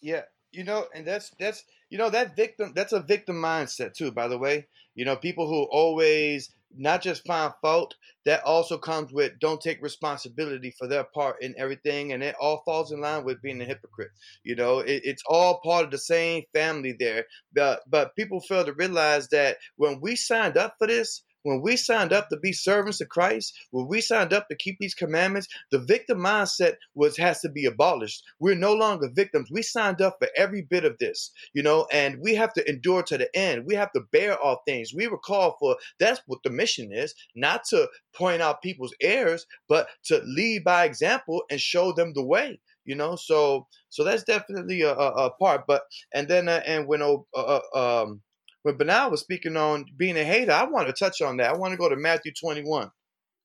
[0.00, 0.22] Yeah,
[0.52, 4.12] you know, and that's that's you know that victim that's a victim mindset too.
[4.12, 7.94] By the way, you know, people who always not just find fault.
[8.24, 12.62] That also comes with don't take responsibility for their part in everything, and it all
[12.64, 14.10] falls in line with being a hypocrite.
[14.44, 17.26] You know, it, it's all part of the same family there.
[17.54, 21.22] But but people fail to realize that when we signed up for this.
[21.44, 24.78] When we signed up to be servants of Christ, when we signed up to keep
[24.80, 28.24] these commandments, the victim mindset was has to be abolished.
[28.40, 29.50] We're no longer victims.
[29.52, 33.02] We signed up for every bit of this, you know, and we have to endure
[33.04, 33.66] to the end.
[33.66, 34.94] We have to bear all things.
[34.94, 39.46] We were called for that's what the mission is, not to point out people's errors,
[39.68, 42.58] but to lead by example and show them the way.
[42.86, 45.66] You know, so so that's definitely a, a, a part.
[45.66, 45.82] But
[46.14, 48.22] and then uh, and when uh, uh, um
[48.64, 51.50] when Benaiah was speaking on being a hater, I want to touch on that.
[51.50, 52.90] I want to go to Matthew twenty one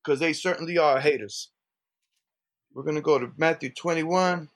[0.02, 1.50] because they certainly are haters.
[2.72, 4.48] We're going to go to Matthew 21.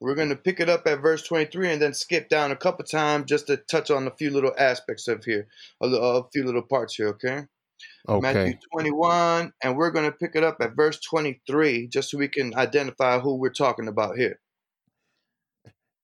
[0.00, 2.84] We're going to pick it up at verse 23 and then skip down a couple
[2.84, 5.46] times just to touch on a few little aspects of here,
[5.80, 7.42] a, a few little parts here, okay?
[8.08, 8.20] Okay.
[8.20, 12.28] Matthew 21, and we're going to pick it up at verse 23 just so we
[12.28, 14.40] can identify who we're talking about here.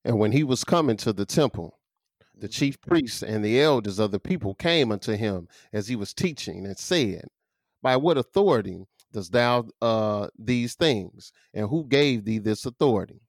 [0.04, 1.77] And when he was coming to the temple,
[2.40, 6.14] the chief priests and the elders of the people came unto him as he was
[6.14, 7.26] teaching and said,
[7.82, 11.32] By what authority dost thou uh, these things?
[11.52, 13.20] And who gave thee this authority?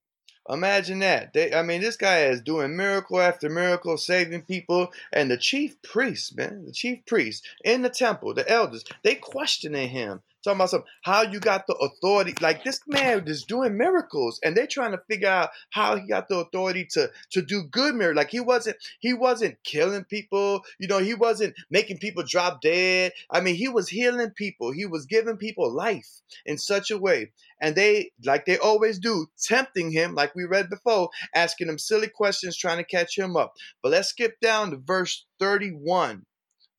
[0.50, 1.34] Imagine that.
[1.34, 5.80] They, I mean, this guy is doing miracle after miracle, saving people, and the chief
[5.84, 10.70] priests, man, the chief priests in the temple, the elders, they questioning him, talking about
[10.70, 12.34] some how you got the authority.
[12.42, 16.28] Like this man is doing miracles, and they're trying to figure out how he got
[16.30, 18.18] the authority to to do good miracles.
[18.18, 23.12] Like he wasn't he wasn't killing people, you know, he wasn't making people drop dead.
[23.30, 24.72] I mean, he was healing people.
[24.72, 27.32] He was giving people life in such a way
[27.62, 32.08] and they like they always do tempting him like we read before asking him silly
[32.08, 36.26] questions trying to catch him up but let's skip down to verse 31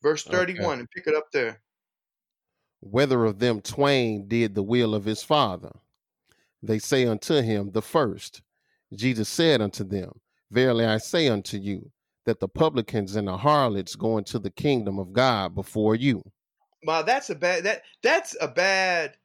[0.02, 0.80] verse 31 Okay.
[0.80, 1.60] and pick it up there
[2.80, 5.72] Whether of them twain did the will of his father?
[6.62, 8.42] They say unto him, The first.
[8.94, 10.12] Jesus said unto them,
[10.50, 11.90] Verily I say unto you,
[12.26, 16.22] that the publicans and the harlots go into the kingdom of God before you.
[16.84, 19.16] wow that's a bad that that's a bad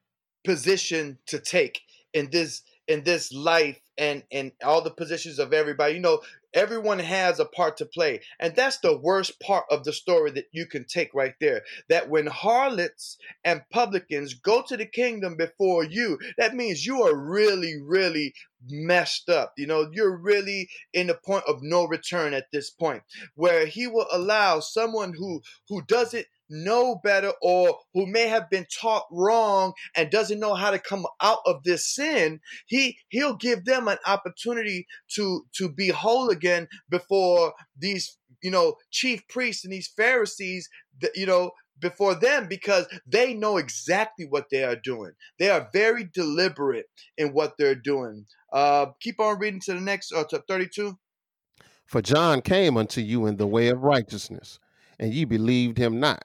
[0.43, 1.81] position to take
[2.13, 6.21] in this in this life and and all the positions of everybody you know
[6.55, 8.21] everyone has a part to play.
[8.39, 12.09] And that's the worst part of the story that you can take right there that
[12.09, 17.75] when harlots and publicans go to the kingdom before you that means you are really
[17.81, 18.33] really
[18.67, 19.53] messed up.
[19.57, 23.03] You know you're really in the point of no return at this point
[23.36, 28.65] where he will allow someone who who doesn't know better or who may have been
[28.81, 33.65] taught wrong and doesn't know how to come out of this sin he he'll give
[33.65, 39.73] them an opportunity to to be whole again before these you know chief priests and
[39.73, 40.69] these pharisees
[41.01, 45.11] that you know before them because they know exactly what they are doing.
[45.39, 46.85] They are very deliberate
[47.17, 48.25] in what they're doing.
[48.51, 50.97] Uh keep on reading to the next uh, to 32
[51.85, 54.59] For John came unto you in the way of righteousness,
[54.99, 56.23] and ye believed him not.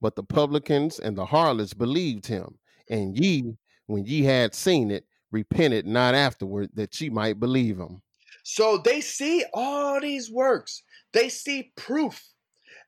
[0.00, 2.58] But the publicans and the harlots believed him.
[2.88, 8.02] And ye, when ye had seen it, repented not afterward that ye might believe him.
[8.42, 10.82] So they see all these works.
[11.12, 12.24] They see proof.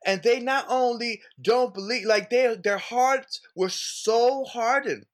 [0.05, 5.05] And they not only don't believe, like they, their hearts were so hardened.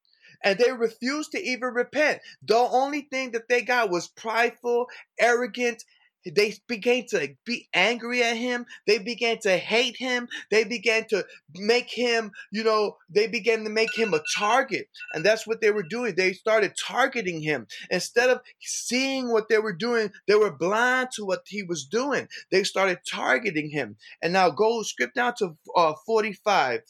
[0.45, 2.21] And they refused to even repent.
[2.43, 4.87] The only thing that they got was prideful,
[5.19, 5.85] arrogant.
[6.25, 8.67] They began to be angry at him.
[8.87, 10.29] They began to hate him.
[10.51, 14.89] They began to make him, you know, they began to make him a target.
[15.15, 16.15] And that's what they were doing.
[16.15, 17.67] They started targeting him.
[17.91, 22.29] Instead of seeing what they were doing, they were blind to what he was doing.
[22.51, 23.97] They started targeting him.
[24.21, 26.83] And now go skip down to uh, 45.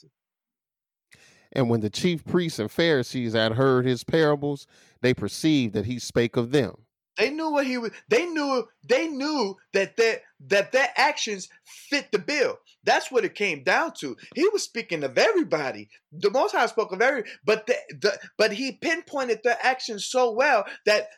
[1.52, 4.66] And when the chief priests and Pharisees had heard his parables,
[5.00, 6.74] they perceived that he spake of them.
[7.18, 7.90] They knew what he was.
[8.08, 8.64] They knew.
[8.88, 12.58] They knew that their that their actions fit the bill.
[12.84, 14.16] That's what it came down to.
[14.36, 15.88] He was speaking of everybody.
[16.12, 20.30] The Most High spoke of every, but the, the but he pinpointed their actions so
[20.30, 21.08] well that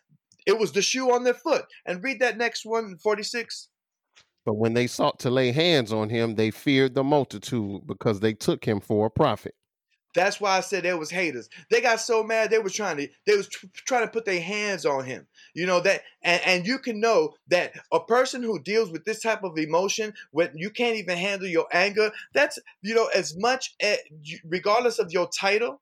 [0.46, 1.66] it was the shoe on their foot.
[1.84, 3.68] And read that next one, forty six.
[4.46, 8.32] But when they sought to lay hands on him, they feared the multitude because they
[8.32, 9.55] took him for a prophet.
[10.15, 11.49] That's why I said there was haters.
[11.71, 14.41] They got so mad they was trying to they was tr- trying to put their
[14.41, 15.27] hands on him.
[15.55, 19.21] You know that, and, and you can know that a person who deals with this
[19.21, 23.75] type of emotion, when you can't even handle your anger, that's you know as much
[23.81, 23.99] as,
[24.45, 25.81] regardless of your title,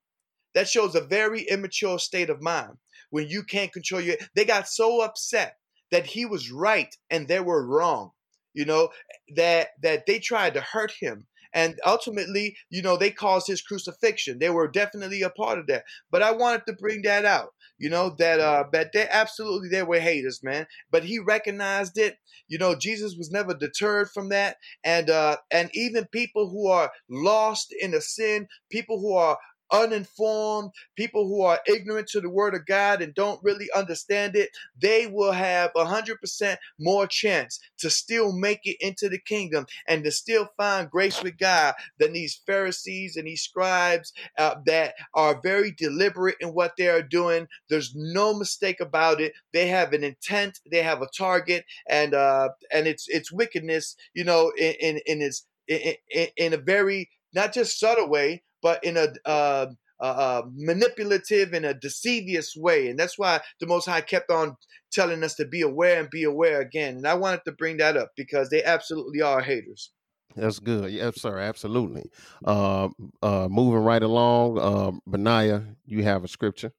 [0.55, 2.77] that shows a very immature state of mind.
[3.11, 5.57] When you can't control your, they got so upset
[5.91, 8.11] that he was right and they were wrong.
[8.53, 8.91] You know
[9.37, 14.39] that that they tried to hurt him and ultimately, you know, they caused his crucifixion.
[14.39, 15.85] They were definitely a part of that.
[16.11, 19.83] But I wanted to bring that out, you know, that uh that they absolutely they
[19.83, 20.67] were haters, man.
[20.91, 22.19] But he recognized it.
[22.49, 24.57] You know, Jesus was never deterred from that.
[24.85, 29.39] And uh and even people who are lost in a sin, people who are
[29.73, 34.51] uninformed, people who are ignorant to the word of God and don't really understand it,
[34.81, 39.67] they will have a hundred percent more chance to still make it into the kingdom
[39.87, 44.95] and to still find grace with God than these Pharisees and these scribes uh, that
[45.15, 47.47] are very deliberate in what they are doing.
[47.69, 49.33] There's no mistake about it.
[49.53, 54.25] They have an intent, they have a target, and uh, and it's it's wickedness, you
[54.25, 58.83] know, in in, in its in, in, in a very not just subtle way, but
[58.85, 59.67] in a uh,
[60.01, 62.89] uh, uh, manipulative in a deceivious way.
[62.89, 64.57] And that's why the Most High kept on
[64.93, 66.99] telling us to be aware and be aware again.
[66.99, 69.91] And I wanted to bring that up because they absolutely are haters.
[70.37, 70.93] That's good.
[70.93, 71.39] Yes, sir.
[71.39, 72.11] Absolutely.
[72.45, 72.91] Uh,
[73.23, 76.73] uh, moving right along, uh, Benaiah, you have a scripture.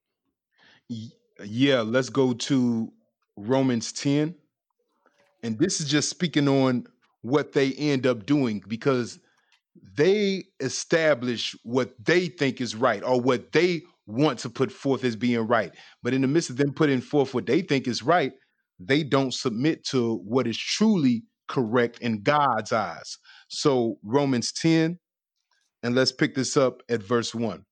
[1.44, 2.92] Yeah, let's go to
[3.36, 4.34] Romans 10.
[5.44, 6.86] And this is just speaking on
[7.22, 9.20] what they end up doing because
[9.96, 15.16] they establish what they think is right or what they want to put forth as
[15.16, 15.72] being right.
[16.02, 18.34] But in the midst of them putting forth what they think is right,
[18.80, 23.18] they don't submit to what is truly correct in God's eyes.
[23.50, 25.00] So, Romans 10,
[25.84, 27.66] and let's pick this up at verse 1.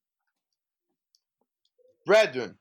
[2.05, 2.57] Brethren,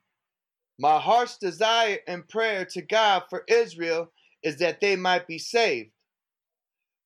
[0.78, 5.90] my heart's desire and prayer to God for Israel is that they might be saved.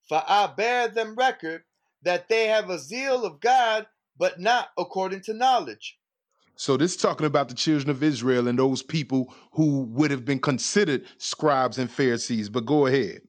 [0.09, 1.63] For I bear them record
[2.03, 3.87] that they have a zeal of God,
[4.19, 5.99] but not according to knowledge.
[6.57, 10.25] So this is talking about the children of Israel and those people who would have
[10.25, 12.51] been considered scribes and Pharisees.
[12.51, 13.23] But go ahead.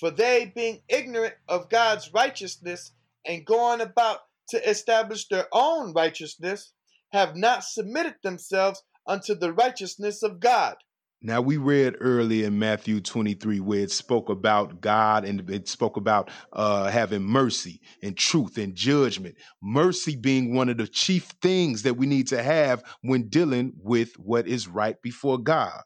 [0.00, 2.92] For they, being ignorant of God's righteousness
[3.24, 6.72] and going about to establish their own righteousness,
[7.12, 10.76] have not submitted themselves unto the righteousness of God.
[11.20, 15.96] Now we read earlier in Matthew 23 where it spoke about God and it spoke
[15.96, 19.34] about uh, having mercy and truth and judgment.
[19.60, 24.12] Mercy being one of the chief things that we need to have when dealing with
[24.18, 25.82] what is right before God.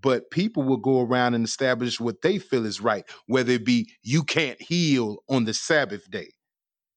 [0.00, 3.90] But people will go around and establish what they feel is right, whether it be
[4.02, 6.30] you can't heal on the Sabbath day.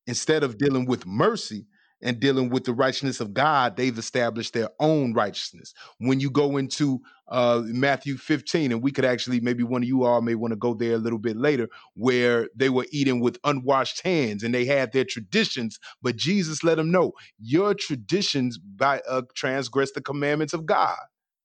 [0.08, 1.66] Instead of dealing with mercy,
[2.02, 5.74] and dealing with the righteousness of God, they've established their own righteousness.
[5.98, 10.04] When you go into uh, Matthew 15, and we could actually, maybe one of you
[10.04, 13.40] all may want to go there a little bit later, where they were eating with
[13.44, 19.02] unwashed hands and they had their traditions, but Jesus let them know your traditions by
[19.10, 20.98] uh, transgress the commandments of God.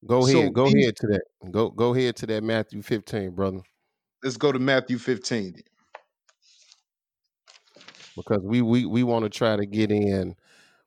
[0.05, 1.23] Go ahead, so go these, ahead to that.
[1.51, 3.59] Go go ahead to that Matthew 15, brother.
[4.21, 5.55] Let's go to Matthew 15
[8.15, 10.35] because we we we want to try to get in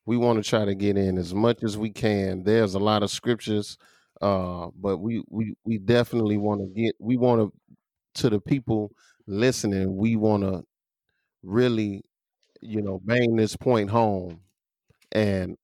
[0.06, 2.44] we want to try to get in as much as we can.
[2.44, 3.76] There's a lot of scriptures,
[4.22, 6.94] uh, but we we we definitely want to get.
[6.98, 8.92] We want to to the people
[9.26, 9.96] listening.
[9.96, 10.62] We want to
[11.42, 12.02] really,
[12.62, 14.40] you know, bang this point home,
[15.10, 15.58] and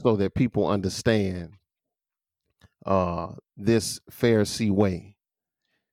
[0.00, 1.54] so that people understand
[2.86, 5.16] uh, this Pharisee way.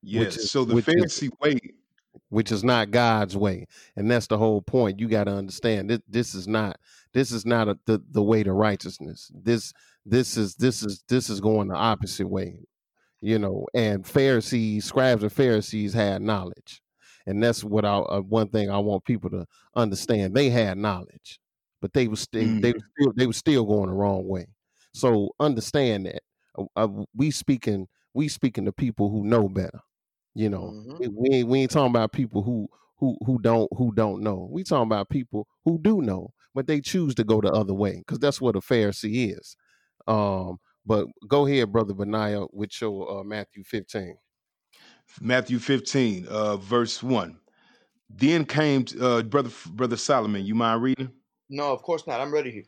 [0.03, 0.37] Yes.
[0.37, 1.59] Is, so the Pharisee is, way
[2.29, 3.67] which is not God's way.
[3.95, 4.99] And that's the whole point.
[4.99, 6.79] You got to understand this, this is not
[7.13, 9.31] this is not a, the the way to righteousness.
[9.33, 9.73] This
[10.05, 12.59] this is this is this is going the opposite way.
[13.21, 16.81] You know, and Pharisees, scribes and Pharisees had knowledge.
[17.25, 19.45] And that's what I uh, one thing I want people to
[19.75, 20.35] understand.
[20.35, 21.39] They had knowledge,
[21.81, 22.61] but they was mm.
[22.61, 24.47] they were still they were still going the wrong way.
[24.93, 26.21] So understand that.
[26.57, 29.79] Uh, uh, we speaking we speaking to people who know better
[30.35, 31.07] you know, mm-hmm.
[31.15, 34.47] we ain't we ain't talking about people who who who don't who don't know.
[34.51, 37.97] We talking about people who do know, but they choose to go the other way
[37.97, 39.55] because that's what a Pharisee is.
[40.07, 44.15] Um, but go ahead, brother Benaiah, with your uh, Matthew fifteen.
[45.21, 47.39] Matthew fifteen, uh, verse one.
[48.09, 50.45] Then came uh, brother brother Solomon.
[50.45, 51.09] You mind reading?
[51.49, 52.21] No, of course not.
[52.21, 52.65] I'm ready here.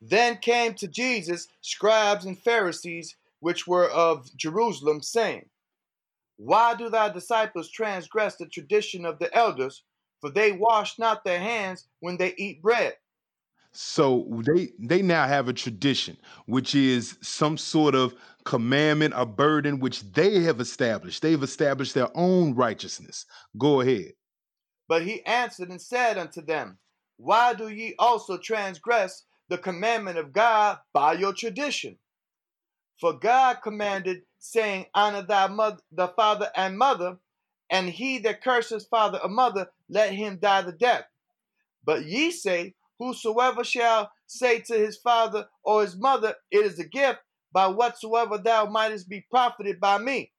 [0.00, 5.46] Then came to Jesus scribes and Pharisees, which were of Jerusalem, saying,
[6.36, 9.82] why do thy disciples transgress the tradition of the elders?
[10.20, 12.94] For they wash not their hands when they eat bread.
[13.76, 16.16] So they they now have a tradition,
[16.46, 18.14] which is some sort of
[18.44, 21.22] commandment, a burden which they have established.
[21.22, 23.26] They've established their own righteousness.
[23.58, 24.12] Go ahead.
[24.86, 26.78] But he answered and said unto them,
[27.16, 31.98] Why do ye also transgress the commandment of God by your tradition?
[33.00, 37.18] For God commanded saying, Honor thy mother, the father and mother,
[37.70, 41.06] and he that curses father or mother, let him die the death.
[41.84, 42.74] But ye say,
[43.04, 47.18] Whosoever shall say to his father or his mother, It is a gift,
[47.52, 50.32] by whatsoever thou mightest be profited by me,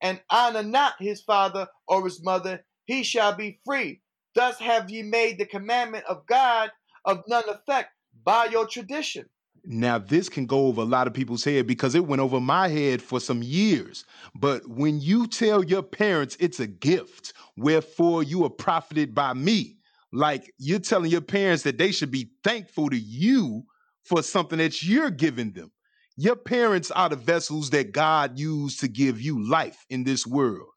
[0.00, 4.02] and honor not his father or his mother, he shall be free.
[4.34, 6.72] Thus have ye made the commandment of God
[7.04, 7.90] of none effect
[8.24, 9.30] by your tradition.
[9.64, 12.66] Now, this can go over a lot of people's head because it went over my
[12.66, 14.04] head for some years.
[14.34, 19.75] But when you tell your parents it's a gift, wherefore you are profited by me,
[20.12, 23.64] like you're telling your parents that they should be thankful to you
[24.04, 25.72] for something that you're giving them.
[26.16, 30.68] Your parents are the vessels that God used to give you life in this world.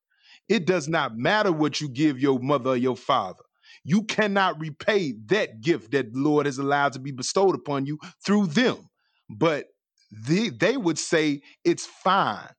[0.49, 3.43] It does not matter what you give your mother or your father.
[3.83, 7.99] You cannot repay that gift that the Lord has allowed to be bestowed upon you
[8.25, 8.77] through them.
[9.29, 9.67] But
[10.11, 12.49] they, they would say it's fine.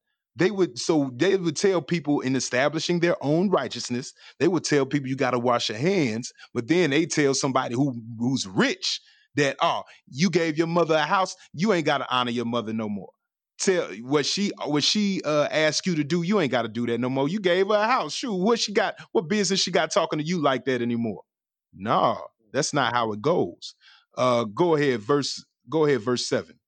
[0.40, 4.86] They would so they would tell people in establishing their own righteousness, they would tell
[4.86, 9.02] people you got to wash your hands, but then they tell somebody who who's rich
[9.36, 12.74] that oh, you gave your mother a house, you ain't got to honor your mother
[12.74, 13.10] no more
[13.60, 16.86] tell what she what she uh asked you to do, you ain't got to do
[16.86, 17.28] that no more.
[17.28, 18.14] You gave her a house.
[18.14, 18.96] Shoot, what she got?
[19.12, 21.22] What business she got talking to you like that anymore?
[21.74, 22.18] No,
[22.52, 23.74] that's not how it goes.
[24.16, 26.58] Uh go ahead, verse go ahead, verse seven.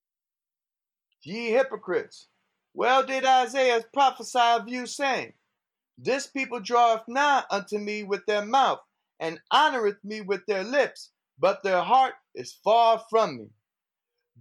[1.23, 2.29] Ye hypocrites,
[2.75, 5.33] well did Isaiah prophesy of you, saying,
[5.99, 8.81] This people draweth nigh unto me with their mouth,
[9.21, 13.47] and honoreth me with their lips, but their heart is far from me.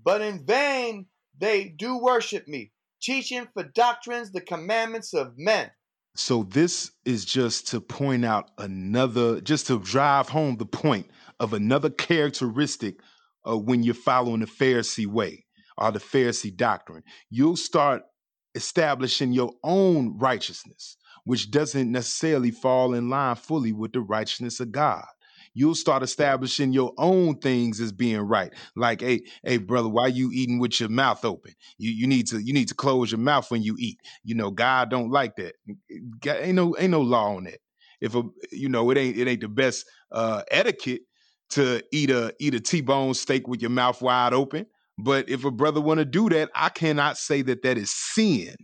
[0.04, 1.08] But in vain
[1.38, 2.72] they do worship me,
[3.02, 5.72] teaching for doctrines the commandments of men.
[6.16, 11.10] So this is just to point out another, just to drive home the point
[11.40, 13.00] of another characteristic
[13.46, 15.46] of when you're following the Pharisee way
[15.78, 17.04] or the Pharisee doctrine.
[17.30, 18.04] You'll start
[18.56, 24.72] establishing your own righteousness, which doesn't necessarily fall in line fully with the righteousness of
[24.72, 25.06] God
[25.54, 28.54] you'll start establishing your own things as being right.
[28.76, 31.54] Like, hey, hey, brother, why you eating with your mouth open?
[31.78, 34.00] You you need to you need to close your mouth when you eat.
[34.24, 35.56] You know, God don't like that.
[36.20, 37.60] God, ain't no ain't no law on that.
[38.00, 41.02] If a you know it ain't it ain't the best uh, etiquette
[41.52, 44.66] to eat a eat a T-bone steak with your mouth wide open.
[45.04, 48.56] But if a brother want to do that, I cannot say that that is sin.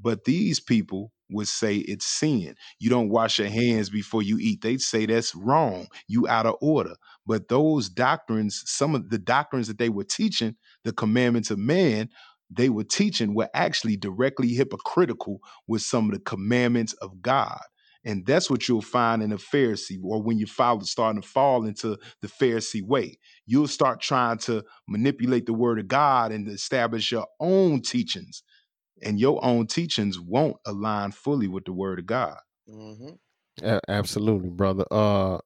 [0.00, 2.56] But these people would say it's sin.
[2.80, 4.62] You don't wash your hands before you eat.
[4.62, 5.86] They'd say that's wrong.
[6.08, 6.94] You out of order.
[7.24, 12.08] But those doctrines, some of the doctrines that they were teaching, the commandments of man,
[12.50, 17.60] they were teaching were actually directly hypocritical with some of the commandments of God.
[18.04, 21.66] And that's what you'll find in a Pharisee, or when you follow starting to fall
[21.66, 23.18] into the Pharisee way.
[23.46, 28.42] You'll start trying to manipulate the word of God and establish your own teachings
[29.02, 32.38] and your own teachings won't align fully with the word of God.
[32.68, 33.10] Mm-hmm.
[33.62, 34.84] A- absolutely, brother.
[34.90, 35.38] Uh,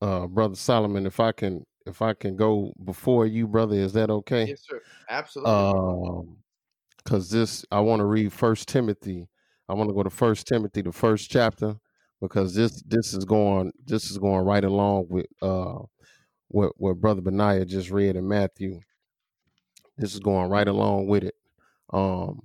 [0.00, 4.10] uh, brother Solomon, if I can, if I can go before you, brother, is that
[4.10, 4.46] okay?
[4.46, 4.80] Yes, sir.
[5.08, 5.52] Absolutely.
[5.52, 6.36] Um,
[6.96, 9.28] because this, I want to read First Timothy.
[9.68, 11.76] I want to go to First Timothy, the first chapter,
[12.20, 15.78] because this this is going this is going right along with uh
[16.48, 18.80] what what brother Benaiah just read in Matthew.
[19.96, 21.34] This is going right along with it.
[21.92, 22.42] Um,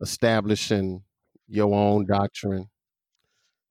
[0.00, 1.02] establishing
[1.48, 2.68] your own doctrine,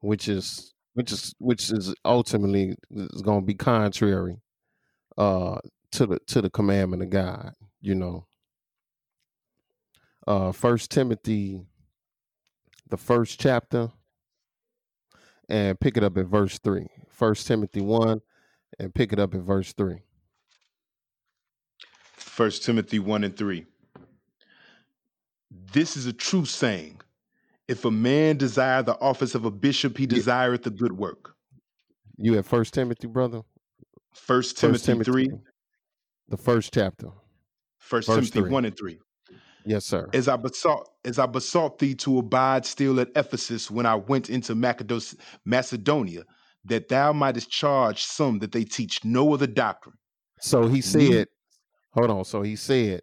[0.01, 4.41] which is which is which is ultimately is going to be contrary
[5.17, 5.57] uh,
[5.91, 7.53] to the to the commandment of God.
[7.81, 8.27] You know,
[10.27, 11.65] uh, First Timothy,
[12.91, 13.89] the first chapter,
[15.49, 16.87] and pick it up at verse three.
[17.09, 18.21] First Timothy one,
[18.77, 20.03] and pick it up at verse three.
[22.13, 23.65] First Timothy one and three.
[25.73, 27.01] This is a true saying.
[27.67, 31.35] If a man desire the office of a bishop, he desireth a good work.
[32.17, 33.41] You at First Timothy, brother?
[34.13, 35.29] First Timothy, Timothy 3.
[36.27, 37.07] The first chapter.
[37.77, 38.49] First Timothy three.
[38.49, 38.99] 1 and 3.
[39.65, 40.09] Yes, sir.
[40.13, 44.29] As I besought, as I besought thee to abide still at Ephesus when I went
[44.29, 46.23] into Macedonia,
[46.65, 49.95] that thou mightest charge some that they teach no other doctrine.
[50.39, 51.27] So he said,
[51.91, 52.25] hold on.
[52.25, 53.01] So he said,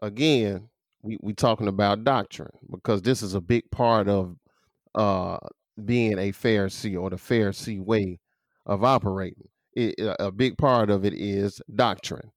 [0.00, 0.68] again,
[1.02, 4.36] we we talking about doctrine because this is a big part of
[4.94, 5.38] uh
[5.84, 8.18] being a Pharisee or the Pharisee way
[8.66, 9.48] of operating.
[9.74, 12.30] It, a big part of it is doctrine.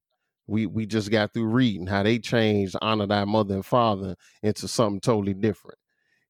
[0.46, 4.68] We we just got through reading how they changed honor thy mother and father into
[4.68, 5.78] something totally different.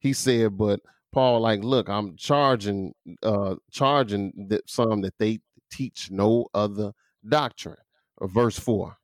[0.00, 0.80] He said, but
[1.12, 2.92] Paul, like, look, I'm charging
[3.22, 5.40] uh charging that some that they
[5.70, 6.92] teach no other
[7.28, 7.76] doctrine.
[8.22, 8.96] verse four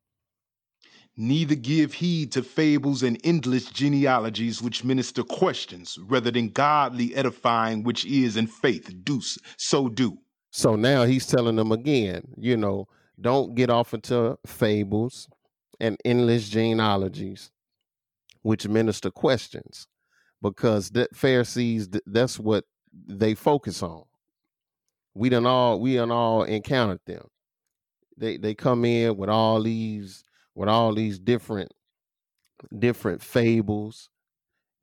[1.16, 7.82] neither give heed to fables and endless genealogies which minister questions rather than godly edifying
[7.82, 9.20] which is in faith do
[9.58, 10.16] so do
[10.50, 12.86] so now he's telling them again you know
[13.20, 15.28] don't get off into fables
[15.80, 17.50] and endless genealogies
[18.42, 19.86] which minister questions
[20.40, 22.64] because the pharisees that's what
[23.06, 24.02] they focus on
[25.14, 27.26] we done all we done all encountered them
[28.16, 31.72] they they come in with all these with all these different
[32.78, 34.08] different fables.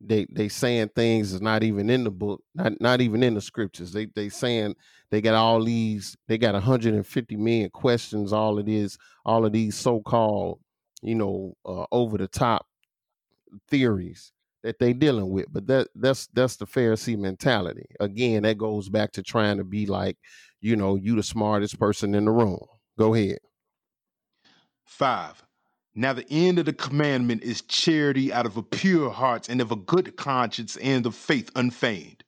[0.00, 3.40] They they saying things is not even in the book, not not even in the
[3.40, 3.92] scriptures.
[3.92, 4.74] They they saying
[5.10, 8.32] they got all these, they got 150 million questions.
[8.32, 10.60] All it is, all of these so-called,
[11.02, 12.66] you know, uh, over the top
[13.68, 14.32] theories
[14.62, 15.46] that they dealing with.
[15.50, 17.86] But that that's that's the Pharisee mentality.
[17.98, 20.16] Again, that goes back to trying to be like,
[20.60, 22.60] you know, you the smartest person in the room.
[22.98, 23.38] Go ahead.
[24.84, 25.42] Five.
[25.94, 29.72] Now the end of the commandment is charity out of a pure heart and of
[29.72, 32.22] a good conscience and of faith unfeigned,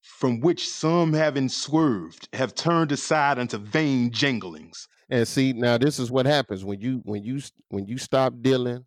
[0.00, 4.88] from which some having swerved have turned aside unto vain janglings.
[5.10, 8.86] And see, now this is what happens when you when you when you stop dealing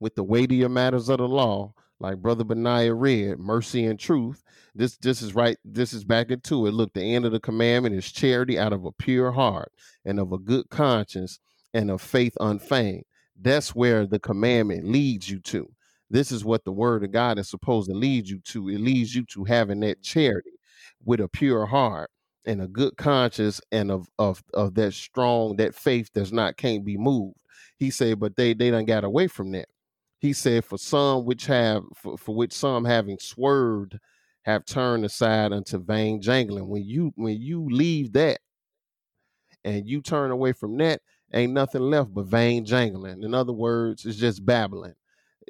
[0.00, 4.42] with the weightier matters of the law, like Brother Benaiah read, mercy and truth.
[4.74, 6.74] This this is right, this is back into it.
[6.74, 9.72] Look, the end of the commandment is charity out of a pure heart
[10.04, 11.40] and of a good conscience
[11.72, 13.04] and of faith unfeigned.
[13.40, 15.68] That's where the commandment leads you to.
[16.10, 18.68] This is what the word of God is supposed to lead you to.
[18.68, 20.52] It leads you to having that charity
[21.04, 22.10] with a pure heart
[22.46, 26.84] and a good conscience and of of of that strong that faith does not can't
[26.84, 27.36] be moved.
[27.78, 29.68] He said, but they they done got away from that.
[30.20, 33.98] He said, for some which have for, for which some having swerved
[34.44, 36.68] have turned aside unto vain jangling.
[36.68, 38.40] When you when you leave that
[39.64, 41.00] and you turn away from that,
[41.34, 43.22] ain't nothing left but vain jangling.
[43.22, 44.94] In other words, it's just babbling.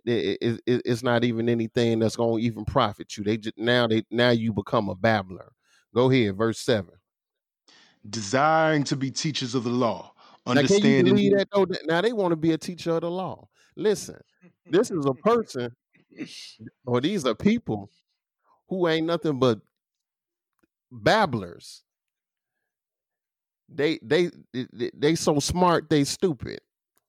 [0.05, 3.25] It, it, it, it's not even anything that's going to even profit you.
[3.25, 5.53] They just now they now you become a babbler.
[5.95, 6.95] Go ahead, verse seven.
[8.09, 10.13] Desiring to be teachers of the law,
[10.47, 11.05] Now, understanding.
[11.05, 11.67] believe that though?
[11.87, 13.49] Now they want to be a teacher of the law.
[13.77, 14.21] Listen,
[14.71, 15.75] this is a person,
[16.85, 17.89] or these are people
[18.69, 19.61] who ain't nothing but
[20.91, 21.83] babblers.
[23.69, 26.61] They they they, they so smart they stupid.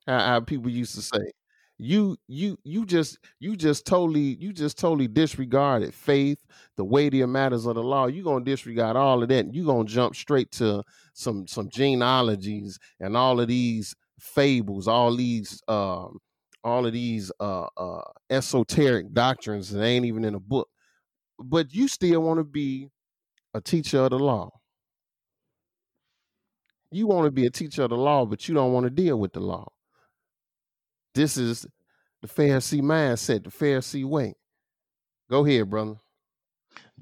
[0.08, 1.32] How, people used to say.
[1.78, 6.38] You you you just you just totally you just totally disregarded faith,
[6.78, 8.06] the weightier matters of the law.
[8.08, 9.54] You're gonna disregard all of that.
[9.54, 10.84] You're gonna jump straight to
[11.14, 16.20] some some genealogies and all of these fables, all these um
[16.64, 20.70] all of these uh uh esoteric doctrines that ain't even in a book.
[21.40, 22.90] But you still want to be
[23.54, 24.52] a teacher of the law.
[26.96, 29.18] You want to be a teacher of the law, but you don't want to deal
[29.20, 29.68] with the law.
[31.16, 31.66] This is
[32.22, 34.36] the Pharisee mindset, the Pharisee way.
[35.30, 35.96] Go ahead, brother.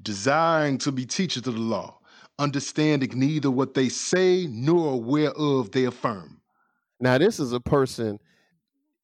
[0.02, 1.98] desiring to be teachers of the law,
[2.38, 6.40] understanding neither what they say nor whereof they affirm.
[7.00, 8.18] Now, this is a person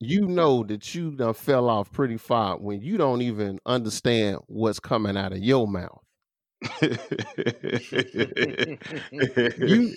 [0.01, 4.81] you know that you done fell off pretty far when you don't even understand what's
[4.81, 6.03] coming out of your mouth.
[9.59, 9.95] You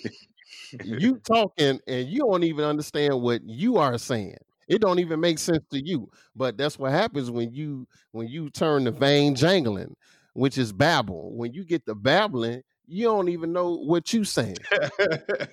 [0.84, 4.36] you talking and you don't even understand what you are saying.
[4.68, 6.10] It don't even make sense to you.
[6.34, 9.94] But that's what happens when you when you turn the vain jangling,
[10.34, 11.34] which is babble.
[11.36, 14.56] When you get the babbling, you don't even know what you saying.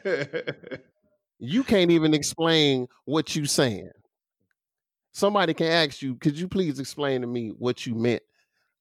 [1.44, 3.90] You can't even explain what you saying.
[5.14, 8.22] Somebody can ask you, could you please explain to me what you meant?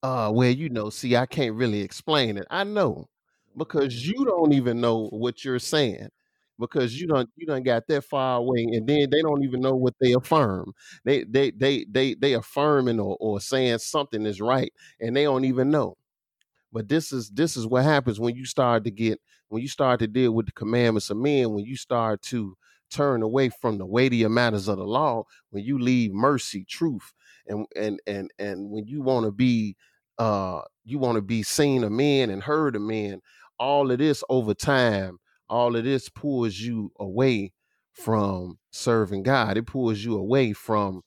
[0.02, 2.46] Uh, well, you know, see, I can't really explain it.
[2.50, 3.08] I know
[3.56, 6.08] because you don't even know what you're saying
[6.58, 9.74] because you don't you don't got that far away and then they don't even know
[9.74, 10.72] what they affirm.
[11.04, 15.44] They they they they they affirming or, or saying something is right and they don't
[15.44, 15.96] even know.
[16.72, 19.98] But this is this is what happens when you start to get when you start
[20.00, 22.56] to deal with the commandments of men when you start to
[22.90, 27.12] turn away from the weightier matters of the law when you leave mercy truth
[27.46, 29.76] and and and and when you want to be
[30.18, 33.20] uh you want to be seen of men and heard of men
[33.60, 35.18] all of this over time
[35.50, 37.52] all of this pulls you away
[37.92, 39.58] from serving god.
[39.58, 41.02] It pulls you away from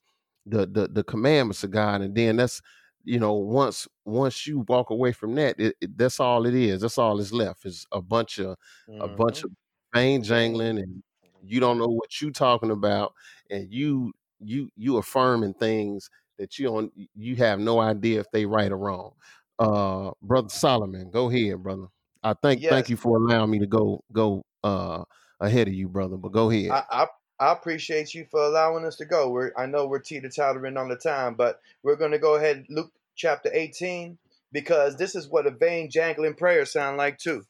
[0.46, 2.62] the the, the commandments of god and then that's
[3.06, 6.82] you know once once you walk away from that it, it- that's all it is.
[6.82, 8.58] That's all that's left is a bunch of
[9.00, 9.46] a bunch Mhm.
[9.46, 9.52] of
[9.96, 11.04] vain jangling and
[11.42, 13.14] you don't know what you're talking about
[13.50, 18.46] and you you you affirming things that you don't you have no idea if they
[18.46, 19.14] right or wrong.
[19.60, 21.88] Uh brother solomon go ahead brother
[22.24, 25.04] i thank thank you for allowing me to go go uh
[25.40, 27.08] ahead of you brother but go ahead I, I
[27.40, 29.30] I appreciate you for allowing us to go.
[29.30, 32.66] We're I know we're teeter tottering on the time, but we're going to go ahead
[32.70, 34.18] Luke chapter 18
[34.52, 37.44] because this is what a vain jangling prayer sound like too.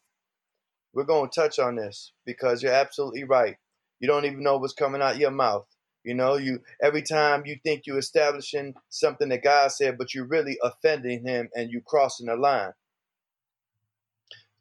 [0.94, 3.56] We're going to touch on this because you're absolutely right.
[4.00, 5.66] You don't even know what's coming out your mouth.
[6.02, 10.26] You know, you every time you think you're establishing something that God said, but you're
[10.26, 12.72] really offending Him and you crossing the line.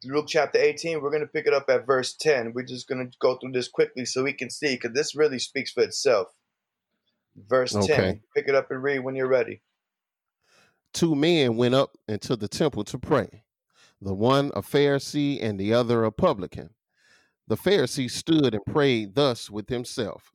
[0.06, 2.54] Luke chapter 18, we're going to pick it up at verse 10.
[2.54, 5.40] We're just going to go through this quickly so we can see because this really
[5.40, 6.28] speaks for itself.
[7.36, 8.22] Verse okay 10.
[8.36, 9.62] Pick it up and read when you're ready.
[10.94, 13.44] two men went up into the temple to pray
[14.02, 16.70] the one a pharisee and the other a publican
[17.48, 20.32] the pharisee stood and prayed thus with himself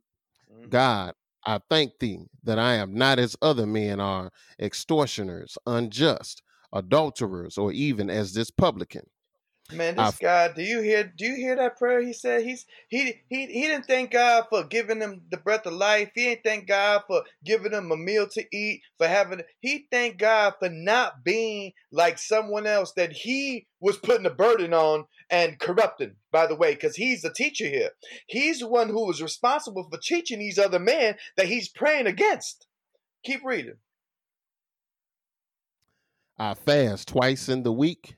[0.52, 0.70] Mhm.
[0.70, 1.14] God,
[1.44, 6.42] I thank thee that I am not as other men are, extortioners, unjust,
[6.72, 9.08] adulterers, or even as this publican.
[9.70, 12.42] Man, this I, guy, do you hear do you hear that prayer he said?
[12.42, 16.10] He's he he he didn't thank God for giving him the breath of life.
[16.14, 20.18] He didn't thank God for giving him a meal to eat, for having he thanked
[20.18, 25.58] God for not being like someone else that he was putting a burden on and
[25.58, 27.90] corrupting, by the way, because he's the teacher here.
[28.26, 32.66] He's the one who was responsible for teaching these other men that he's praying against.
[33.22, 33.76] Keep reading.
[36.38, 38.17] I fast twice in the week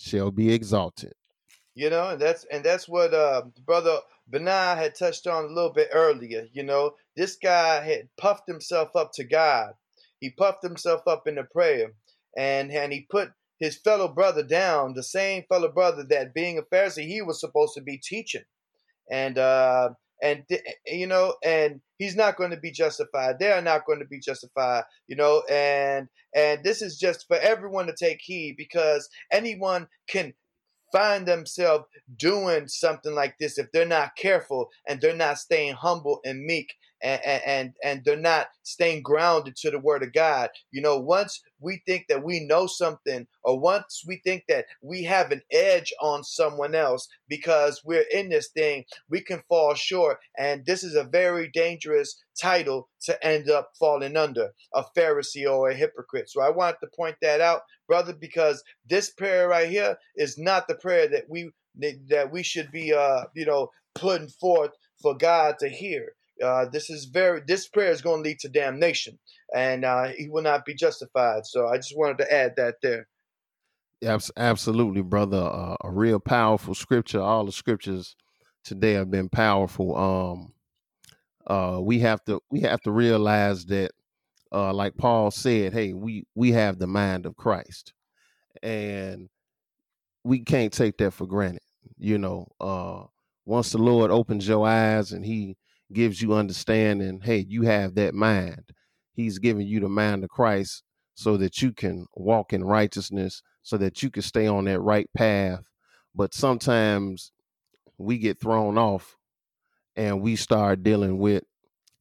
[0.00, 1.12] shall be exalted.
[1.74, 3.98] You know, and that's and that's what uh, brother
[4.28, 6.48] Benaiah had touched on a little bit earlier.
[6.52, 9.74] You know, this guy had puffed himself up to God.
[10.18, 11.92] He puffed himself up in the prayer,
[12.36, 16.62] and and he put his fellow brother down, the same fellow brother that being a
[16.62, 18.44] Pharisee he was supposed to be teaching,
[19.10, 19.90] and uh,
[20.22, 23.38] and eh, you know, and he's not going to be justified.
[23.38, 27.36] They are not going to be justified, you know, and and this is just for
[27.36, 30.32] everyone to take heed because anyone can
[30.92, 31.84] find themselves
[32.16, 36.74] doing something like this if they're not careful and they're not staying humble and meek
[37.02, 40.50] and, and and they're not staying grounded to the word of God.
[40.70, 45.02] You know, once we think that we know something or once we think that we
[45.04, 50.18] have an edge on someone else because we're in this thing, we can fall short.
[50.38, 55.70] And this is a very dangerous title to end up falling under a Pharisee or
[55.70, 56.30] a hypocrite.
[56.30, 60.68] So I wanted to point that out, brother, because this prayer right here is not
[60.68, 61.50] the prayer that we
[62.08, 66.14] that we should be uh you know putting forth for God to hear.
[66.42, 69.18] Uh, this is very this prayer is going to lead to damnation,
[69.54, 71.46] and uh, he will not be justified.
[71.46, 73.06] So I just wanted to add that there.
[74.36, 75.38] absolutely, brother.
[75.38, 77.20] Uh, a real powerful scripture.
[77.20, 78.16] All the scriptures
[78.64, 79.96] today have been powerful.
[79.96, 80.52] Um,
[81.46, 83.92] uh, we have to we have to realize that,
[84.52, 87.92] uh, like Paul said, hey, we we have the mind of Christ,
[88.62, 89.28] and
[90.24, 91.62] we can't take that for granted.
[91.98, 93.04] You know, uh,
[93.44, 95.56] once the Lord opens your eyes and He
[95.92, 98.70] gives you understanding hey you have that mind.
[99.12, 100.82] He's giving you the mind of christ
[101.14, 105.08] so that you can walk in righteousness so that you can stay on that right
[105.14, 105.60] path.
[106.14, 107.32] But sometimes
[107.98, 109.16] we get thrown off
[109.96, 111.44] and we start dealing with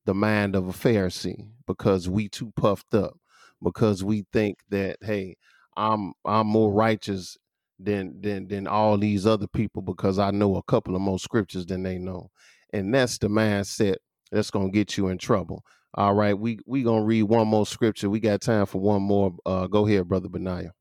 [0.06, 3.14] the mind of a pharisee because we too puffed up
[3.62, 5.36] because we think that hey
[5.78, 7.38] i'm i'm more righteous
[7.80, 11.66] than than than all these other people because i know a couple of more scriptures
[11.66, 12.30] than they know
[12.74, 13.96] and that's the mindset
[14.32, 15.64] that's gonna get you in trouble.
[15.96, 18.10] All right, we we gonna read one more scripture.
[18.10, 19.36] We got time for one more.
[19.46, 20.72] Uh, go ahead, brother Benaiah.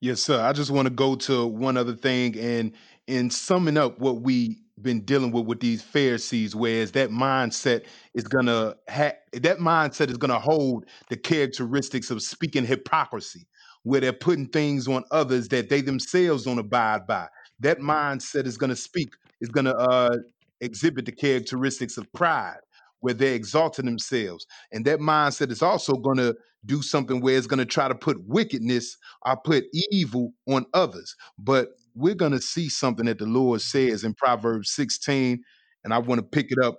[0.00, 0.40] Yes, sir.
[0.40, 2.72] I just want to go to one other thing and
[3.06, 8.24] in summing up what we been dealing with with these Pharisees, whereas that mindset is
[8.24, 13.46] gonna ha- that mindset is gonna hold the characteristics of speaking hypocrisy,
[13.84, 17.26] where they're putting things on others that they themselves don't abide by.
[17.60, 20.16] That mindset is gonna speak is gonna uh,
[20.60, 22.58] exhibit the characteristics of pride,
[23.00, 24.46] where they're exalting themselves.
[24.72, 27.94] And that mindset is also going to do something where it's going to try to
[27.94, 31.14] put wickedness or put evil on others.
[31.38, 35.42] But we're going to see something that the Lord says in Proverbs 16.
[35.84, 36.78] And I want to pick it up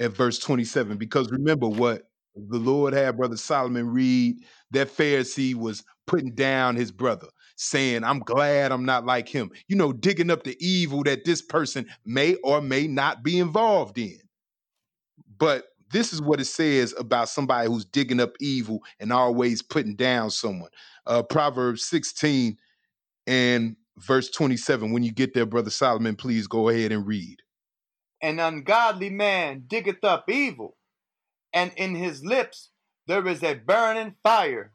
[0.00, 2.02] at verse 27 because remember what
[2.34, 4.36] the Lord had Brother Solomon read
[4.70, 9.50] that Pharisee was putting down his brother saying, I'm glad I'm not like him.
[9.68, 13.98] You know, digging up the evil that this person may or may not be involved
[13.98, 14.18] in.
[15.38, 19.94] But this is what it says about somebody who's digging up evil and always putting
[19.94, 20.70] down someone.
[21.06, 22.56] Uh, Proverbs 16
[23.26, 24.92] and verse 27.
[24.92, 27.40] When you get there, Brother Solomon, please go ahead and read.
[28.22, 30.76] An ungodly man diggeth up evil,
[31.52, 32.70] and in his lips
[33.06, 34.72] there is a burning fire.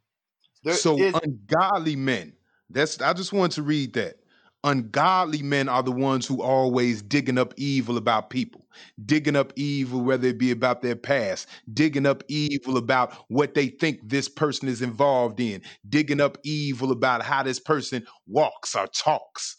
[0.64, 2.34] There so is- ungodly men
[2.70, 4.16] that's I just wanted to read that.
[4.64, 8.66] Ungodly men are the ones who are always digging up evil about people,
[9.06, 13.68] digging up evil, whether it be about their past, digging up evil about what they
[13.68, 18.88] think this person is involved in, digging up evil about how this person walks or
[18.88, 19.56] talks.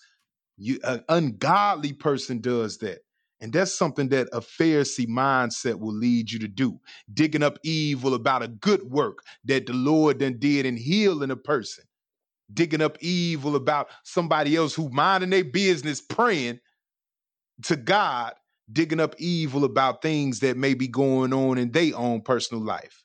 [0.58, 2.98] You, an ungodly person does that.
[3.40, 6.80] And that's something that a Pharisee mindset will lead you to do.
[7.12, 11.36] Digging up evil about a good work that the Lord then did in healing a
[11.36, 11.84] person
[12.52, 16.60] digging up evil about somebody else who minding their business, praying
[17.64, 18.34] to God,
[18.70, 23.04] digging up evil about things that may be going on in their own personal life.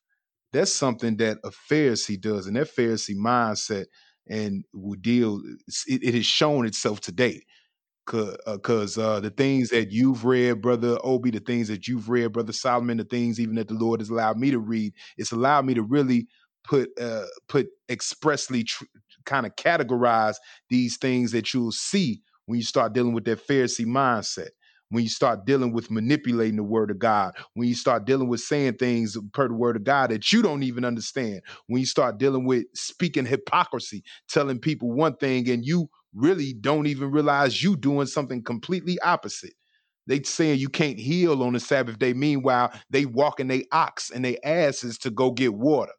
[0.51, 3.85] That's something that a Pharisee does, and that Pharisee mindset
[4.29, 5.41] and will deal.
[5.87, 7.43] It, it has shown itself today
[8.05, 12.33] because uh, uh, the things that you've read, brother Obi, the things that you've read,
[12.33, 15.65] brother Solomon, the things even that the Lord has allowed me to read, it's allowed
[15.65, 16.27] me to really
[16.63, 18.85] put uh, put expressly tr-
[19.25, 20.35] kind of categorize
[20.69, 24.49] these things that you'll see when you start dealing with that Pharisee mindset.
[24.89, 28.41] When you start dealing with manipulating the word of God, when you start dealing with
[28.41, 32.19] saying things per the word of God that you don't even understand, when you start
[32.19, 37.75] dealing with speaking hypocrisy, telling people one thing and you really don't even realize you
[37.75, 39.53] doing something completely opposite.
[40.07, 42.13] They saying you can't heal on the Sabbath day.
[42.13, 45.93] Meanwhile, they walking they ox and they asses to go get water.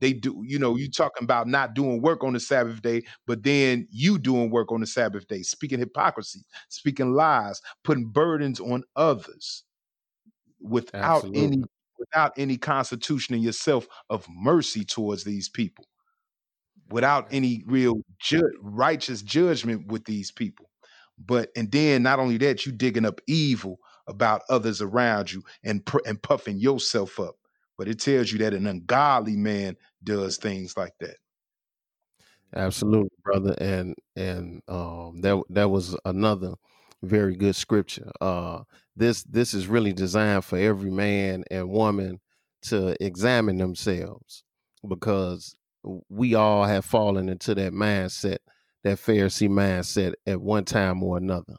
[0.00, 1.02] They do, you know, you mm-hmm.
[1.02, 4.80] talking about not doing work on the Sabbath day, but then you doing work on
[4.80, 9.62] the Sabbath day, speaking hypocrisy, speaking lies, putting burdens on others
[10.60, 11.42] without Absolutely.
[11.42, 11.64] any
[11.98, 15.86] without any constitution in yourself of mercy towards these people
[16.90, 20.70] without any real ju- righteous judgment with these people.
[21.18, 25.84] But and then not only that, you digging up evil about others around you and
[25.84, 27.36] pr- and puffing yourself up.
[27.78, 31.16] But it tells you that an ungodly man does things like that.
[32.54, 33.54] Absolutely, brother.
[33.58, 36.54] And and um that that was another
[37.02, 38.10] very good scripture.
[38.20, 38.64] Uh
[38.96, 42.20] this this is really designed for every man and woman
[42.62, 44.44] to examine themselves
[44.86, 45.56] because
[46.08, 48.38] we all have fallen into that mindset,
[48.82, 51.56] that Pharisee mindset at one time or another.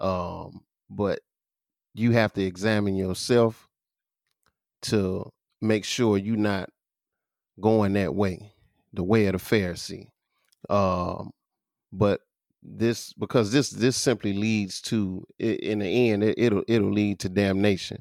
[0.00, 0.60] Um,
[0.90, 1.20] but
[1.94, 3.68] you have to examine yourself
[4.82, 5.30] to
[5.60, 6.70] make sure you're not
[7.60, 8.52] going that way,
[8.92, 10.08] the way of the Pharisee.
[10.68, 11.30] Um,
[11.92, 12.20] but
[12.62, 17.28] this because this this simply leads to in the end it, will it'll lead to
[17.28, 17.98] damnation.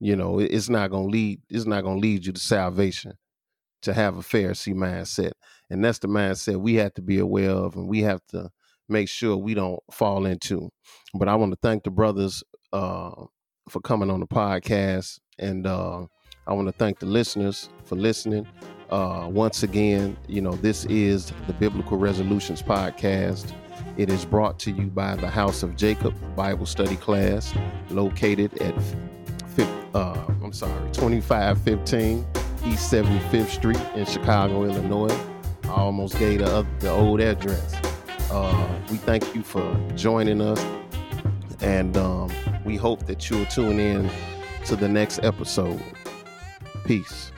[0.00, 3.12] You know, it's not gonna lead it's not gonna lead you to salvation
[3.86, 5.30] to have a Pharisee mindset.
[5.70, 8.50] And that's the mindset we have to be aware of and we have to
[8.88, 10.70] make sure we don't fall into.
[11.14, 12.42] But I want to thank the brothers
[12.72, 13.12] uh,
[13.68, 15.20] for coming on the podcast.
[15.38, 16.06] And uh,
[16.48, 18.46] I want to thank the listeners for listening.
[18.90, 23.52] Uh, once again, you know, this is the Biblical Resolutions Podcast.
[23.96, 27.54] It is brought to you by the House of Jacob Bible Study Class,
[27.90, 28.74] located at,
[29.94, 35.16] uh, I'm sorry, 2515 East 75th Street in Chicago, Illinois.
[35.64, 37.74] I almost gave the, the old address.
[38.30, 40.64] Uh, we thank you for joining us,
[41.60, 42.30] and um,
[42.64, 44.10] we hope that you'll tune in
[44.64, 45.80] to the next episode.
[46.84, 47.30] Peace.